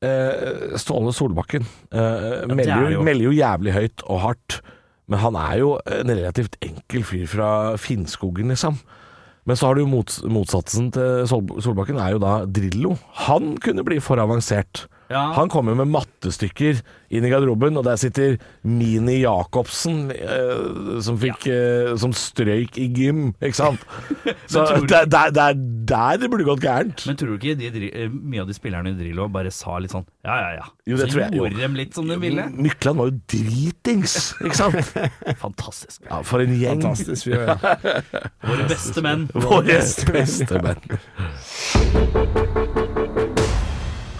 [0.06, 4.60] uh, Ståle Solbakken uh, melder, er jo- melder jo jævlig høyt og hardt.
[5.10, 7.50] Men han er jo en relativt enkel fyr fra
[7.82, 8.78] Finnskogen, liksom.
[9.50, 12.92] Men så har du jo mot, motsatsen til Sol Solbakken, er jo da Drillo.
[13.26, 14.84] Han kunne bli for avansert.
[15.10, 15.32] Ja.
[15.34, 16.78] Han kommer med mattestykker
[17.10, 22.86] inn i garderoben, og der sitter Mini Jacobsen, eh, som, fikk, eh, som strøyk i
[22.94, 23.82] gym, ikke sant?
[24.52, 25.58] Så det er der, der,
[25.90, 27.02] der det burde gått gærent.
[27.10, 29.90] Men tror du ikke de, eh, mye av de spillerne i Drillo bare sa litt
[29.94, 30.66] sånn ja, ja, ja.
[30.86, 31.42] Jo, det så tror jeg, jo.
[31.42, 32.46] gjorde de litt som de ville?
[32.54, 34.94] Mykland var jo dritings, ikke sant?
[35.44, 36.04] Fantastisk.
[36.06, 36.86] Ja, for en gjeng.
[36.86, 37.32] Fantastisk.
[37.34, 37.58] Ja.
[38.46, 39.26] Våre beste menn.
[39.34, 39.82] Våre
[40.14, 40.82] beste menn.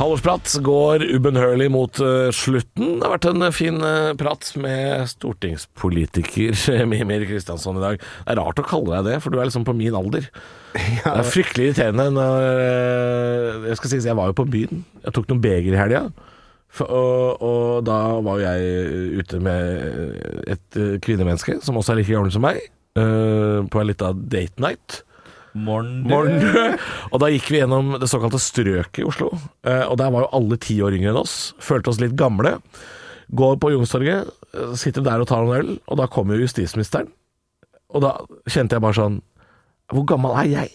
[0.00, 2.94] Halvårsprat går ubønnhørlig mot eh, slutten.
[2.96, 6.56] Det har vært en eh, fin eh, prat med stortingspolitiker
[6.88, 8.00] Mimir Kristiansson i dag.
[8.00, 10.30] Det er rart å kalle deg det, for du er liksom på min alder.
[10.72, 12.44] Det er fryktelig irriterende når
[13.66, 14.84] Jeg skal si jeg var jo på byen.
[15.04, 16.02] Jeg tok noen beger i helga.
[16.86, 22.32] Og, og da var jo jeg ute med et kvinnemenneske som også er like gammel
[22.32, 22.62] som meg,
[22.94, 25.02] på en lita date night.
[25.54, 26.04] Morgen.
[27.10, 29.30] Og da gikk vi gjennom det såkalte strøket i Oslo.
[29.66, 31.52] Eh, Og der var jo alle ti år yngre enn oss.
[31.62, 32.56] Følte oss litt gamle.
[33.34, 37.10] Går på Youngstorget, eh, sitter der og tar en øl, og da kommer jo justisministeren.
[37.90, 38.12] Og da
[38.46, 39.16] kjente jeg bare sånn
[39.90, 40.68] Hvor gammel er jeg?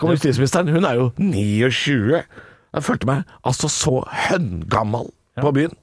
[0.00, 2.22] Kommer justisministeren, hun er jo 29.
[2.72, 5.74] Jeg følte meg altså så høngammal på byen.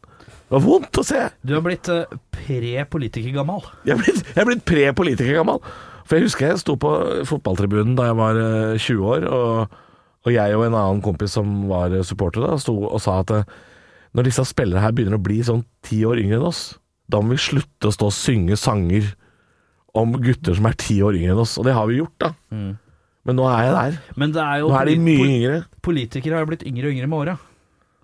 [0.45, 1.21] Det var vondt å se.
[1.45, 3.63] Du har blitt uh, pre-politikergammal.
[3.85, 5.61] Jeg er blitt, blitt pre-politikergammal.
[6.05, 6.91] For jeg husker jeg sto på
[7.25, 9.77] fotballtribunen da jeg var eh, 20 år, og,
[10.25, 13.33] og jeg og en annen kompis som var eh, supporter da, sto og sa at
[13.33, 13.47] eh,
[14.15, 16.63] når disse spillere her begynner å bli sånn ti år yngre enn oss,
[17.11, 19.09] da må vi slutte å stå og synge sanger
[19.95, 21.57] om gutter som er ti år yngre enn oss.
[21.59, 22.31] Og det har vi gjort, da.
[23.25, 23.99] Men nå er jeg der.
[24.21, 25.59] Men det er jo Nå er de mye yngre.
[25.85, 27.35] Politikere har jo blitt yngre og yngre med åra,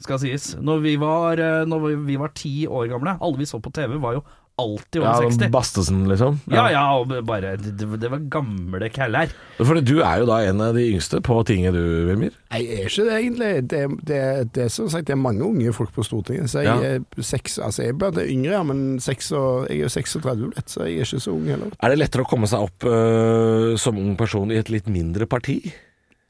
[0.02, 0.52] skal sies.
[0.58, 4.00] Når vi var, eh, når vi var ti år gamle, alle vi så på TV
[4.02, 4.24] var jo
[4.62, 5.52] alltid over Ja, 60.
[5.54, 6.40] Bastesen, liksom.
[6.54, 9.34] Ja ja, og bare Det, det var gamle kæller.
[9.60, 12.32] Fordi du er jo da en av de yngste på tinget, du, Wilmir.
[12.52, 13.52] Jeg er ikke det, egentlig.
[13.72, 14.22] Det, det,
[14.56, 16.50] det er som sagt det er mange unge folk på Stortinget.
[16.54, 16.96] Så jeg Ja.
[16.98, 20.50] er seks Altså, jeg er bare yngre, ja, men seks og, jeg er jo 36
[20.54, 21.72] blitt, så jeg er ikke så ung heller.
[21.82, 25.28] Er det lettere å komme seg opp øh, som ung person i et litt mindre
[25.30, 25.60] parti?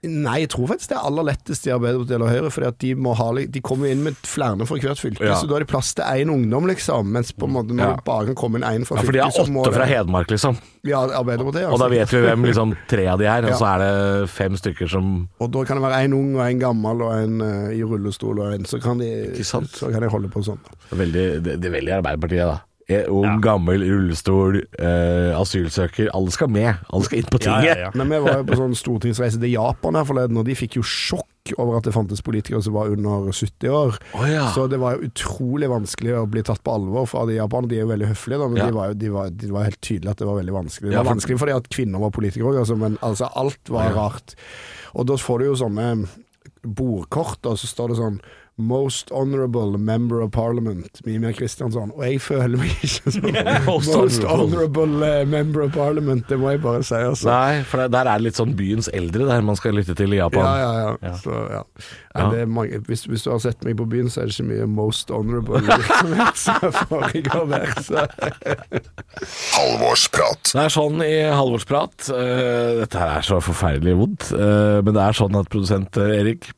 [0.02, 2.94] Nei, jeg tror faktisk det er aller lettest i Arbeiderpartiet eller Høyre, fordi at de,
[2.98, 5.36] må ha, de kommer inn med flere fra hvert fylke, Ja.
[5.38, 7.12] så da er det plass til én ungdom, liksom.
[7.14, 8.00] Mens på en måte når Ja.
[8.04, 10.58] bare kan komme inn én fra Ja, for de har åtte fra Hedmark, liksom.
[10.84, 11.70] Ja, Arbeiderpartiet.
[11.70, 11.90] Og da Altså.
[11.94, 13.78] vet vi hvem liksom tre av de er, og så er
[14.24, 17.14] det fem stykker som Og da kan det være en ung og en gammel og
[17.22, 19.62] en uh, i rullestol og en, så kan de Så
[19.92, 20.58] kan de holde på sånn.
[20.90, 22.60] Veldig, det, det er veldig Arbeiderpartiet, da.
[23.10, 26.10] Ung, gammel, rullestol, eh, asylsøker.
[26.14, 26.76] Alle skal med.
[26.92, 27.66] Alle skal inn på tinget.
[27.72, 27.92] ja, ja.
[27.96, 30.84] Men vi var jo på sånn stortingsreise til Japan her forleden, og de fikk jo
[30.84, 31.28] sjokk
[31.58, 33.96] over at det fantes politikere som var under 70 år.
[34.14, 34.44] Oh, ja.
[34.54, 37.70] Så det var jo utrolig vanskelig å bli tatt på alvor fra de japanerne.
[37.72, 38.66] De er jo veldig høflige, da, men Ja.
[38.70, 40.90] de var jo de var, de var helt tydelig at det var veldig vanskelig.
[40.90, 43.70] Det Ja, var for- vanskelig fordi at kvinner var politikere òg, altså, men altså, alt
[43.70, 43.96] var Ja.
[43.96, 44.36] rart.
[44.94, 46.08] Og da får du jo sånne
[46.64, 48.20] bordkort, og så står det sånn
[48.62, 51.92] Most honorable member of parliament, Mimir Kristiansson.
[51.96, 53.28] Og jeg føler meg ikke som
[53.72, 55.02] Most most honorable.
[55.08, 56.96] eh, member of parliament, det må jeg bare si.
[56.96, 57.30] Altså.
[57.32, 60.22] Nei, for der er det litt sånn byens eldre der man skal lytte til i
[60.22, 60.46] Japan.
[60.46, 60.94] Ja, ja, ja.
[61.12, 61.16] Ja.
[61.22, 61.64] Så, ja.
[62.12, 62.28] Ja.
[62.34, 64.50] Det er mange, hvis, hvis du har sett meg på byen, så er det ikke
[64.50, 67.76] mye most honorable virksomhet som foregår der.
[67.86, 68.06] Så.
[69.56, 70.52] Halvorsprat.
[70.54, 75.04] Det er sånn i halvårsprat uh, Dette her er så forferdelig vondt, uh, men det
[75.04, 76.50] er sånn at produsent eh, Erik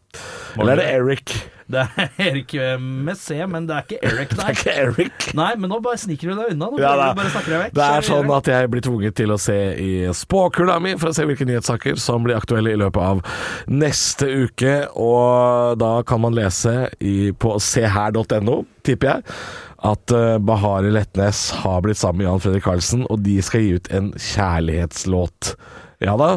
[0.58, 1.36] Eller er det Eric?
[1.74, 5.28] Det er Erik med C, men det er ikke Eric, Det er ikke Eric.
[5.38, 6.70] Nei, men nå bare sniker du deg unna.
[6.74, 7.10] Nå Ja, da.
[7.18, 7.78] bare snakker jeg deg vekk.
[7.80, 11.16] Det er sånn at jeg blir tvunget til å se i spåkula mi for å
[11.18, 13.24] se hvilke nyhetssaker som blir aktuelle i løpet av
[13.72, 14.76] neste uke.
[14.94, 19.38] Og da kan man lese i, på seher.no, tipper jeg,
[19.84, 23.74] at Bahari Bahare Letnes har blitt sammen med Jan Fredrik Karlsen, og de skal gi
[23.78, 25.56] ut en kjærlighetslåt.
[26.04, 26.34] Ja da.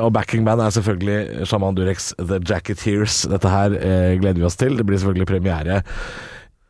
[0.00, 3.22] og og backingband er selvfølgelig Shaman Dureks The Jacketeers.
[3.30, 4.76] Dette her eh, gleder vi oss til.
[4.76, 5.80] Det blir selvfølgelig premiere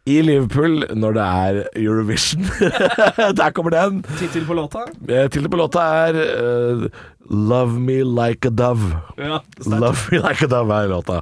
[0.08, 2.44] i Liverpool når det er Eurovision.
[3.40, 4.02] Der kommer den.
[4.18, 4.86] Tittel på låta?
[5.08, 6.86] Eh, Tittelen på låta er uh,
[7.30, 8.96] 'Love Me Like a Dove'.
[9.18, 9.40] Ja.
[9.66, 11.20] Love Me Like a Dove er låta.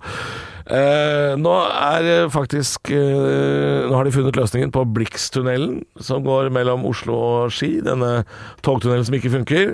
[0.69, 6.51] Eh, nå er eh, faktisk eh, Nå har de funnet løsningen på Blixtunnelen, som går
[6.53, 7.79] mellom Oslo og Ski.
[7.85, 8.27] Denne
[8.61, 9.73] togtunnelen som ikke funker.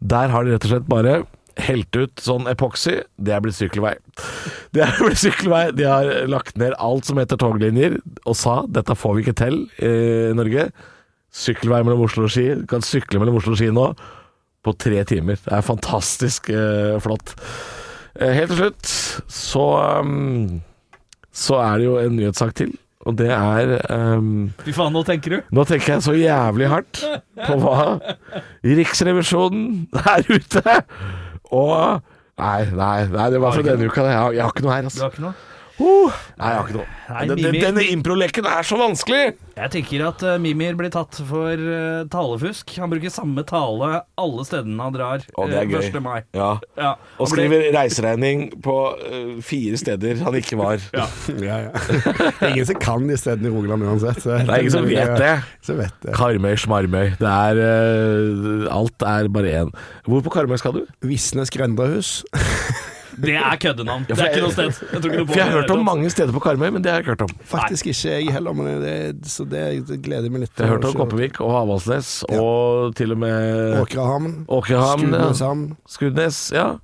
[0.00, 1.20] Der har de rett og slett bare
[1.66, 2.98] helt ut sånn epoksy.
[3.16, 3.94] Det er blitt sykkelvei.
[4.76, 5.62] Det er blitt sykkelvei.
[5.76, 9.62] De har lagt ned alt som heter toglinjer, og sa dette får vi ikke til
[9.80, 9.94] i
[10.36, 10.68] Norge.
[11.36, 12.48] Sykkelvei mellom Oslo og Ski.
[12.60, 13.90] Du kan sykle mellom Oslo og Ski nå
[14.66, 15.38] på tre timer.
[15.42, 17.34] Det er fantastisk eh, flott.
[18.18, 18.92] Eh, helt til slutt
[19.30, 19.66] så
[20.00, 20.62] um,
[21.36, 22.72] Så er det jo en nyhetssak til,
[23.06, 25.38] og det er um, Fy faen, nå tenker du?
[25.54, 27.02] Nå tenker jeg så jævlig hardt
[27.38, 27.86] på hva
[28.66, 30.64] Riksrevisjonen er ute
[31.54, 32.02] og
[32.36, 34.02] Nei, nei, nei det var fra denne uka.
[34.04, 34.98] Jeg har, jeg har ikke noe her, altså.
[34.98, 35.46] Du har ikke noe?
[35.76, 36.08] Uh,
[36.40, 36.86] nei, jeg har ikke noe.
[37.10, 39.34] Nei, Den- den- Denne improleken er så vanskelig!
[39.56, 42.72] Jeg tenker at uh, Mimir blir tatt for uh, talefusk.
[42.80, 45.86] Han bruker samme tale alle stedene han drar Å, det er eh, gøy.
[45.92, 46.00] 1.
[46.04, 46.18] mai.
[46.36, 46.48] Ja.
[46.76, 48.74] Ja, Og ble- skriver reiseregning på
[49.44, 50.80] fire steder han ikke var.
[50.96, 51.06] Ja,
[51.48, 51.58] ja.
[52.40, 54.20] Er ingen som kan de stedene i Rogaland uansett.
[54.24, 55.34] Så Det er ingen som vet det.
[55.76, 56.16] Vet det.
[56.16, 57.14] Karmøy, Smarmøy.
[57.20, 59.72] Det er Alt er bare én.
[60.08, 60.84] Hvor på Karmøy skal du?
[61.04, 62.18] Visnes grendahus.
[63.22, 64.06] Det er køddenavn.
[64.08, 64.80] Ja, det er ikke noe sted.
[64.92, 66.84] Jeg tror ikke noe på For jeg har hørt om mange steder på Karmøy, men
[66.84, 67.34] det har jeg ikke hørt om.
[67.52, 68.96] Faktisk ikke jeg heller, men det,
[69.30, 69.62] så det,
[70.04, 70.96] gleder jeg meg litt Jeg har hørt om.
[71.00, 72.40] Kopervik og Avaldsnes, Ja.
[72.42, 74.44] og til og med Åkrahamn.
[74.46, 75.76] Skudeneshamn.
[75.88, 76.52] Skudnes.
[76.54, 76.74] Ja.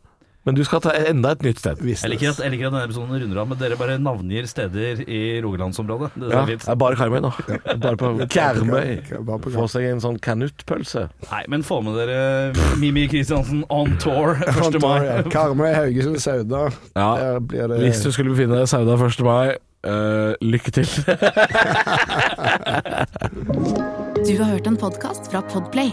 [0.44, 1.78] Men du skal ta enda et nytt sted.
[1.86, 5.04] Jeg liker, at, jeg liker at denne episoden runder av med dere bare navngir steder
[5.06, 6.08] i Rogalandsområdet.
[6.18, 6.64] Det Ja, er det fint.
[6.72, 7.30] er bare Karmøy nå.
[7.84, 9.06] Bare på Karmøy.
[9.54, 11.04] Få seg en sånn kanuttpølse.
[11.30, 12.50] Nei, men få med dere
[12.82, 14.50] Mimi Kristiansen on tour 1.
[14.58, 15.06] Kontor, mai.
[15.06, 15.22] ja.
[15.30, 16.64] Karmøy, Haugesund, Sauda.
[16.98, 17.38] Ja.
[17.38, 19.22] Blir det Hvis du skulle befinne deg i Sauda 1.
[19.22, 19.54] mai,
[19.86, 20.90] uh, lykke til.
[24.22, 25.90] Du har hørt en podkast fra Podplay.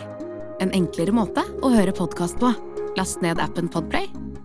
[0.62, 2.52] En enklere måte å høre podkast på.
[2.98, 4.10] Last ned appen Podplay,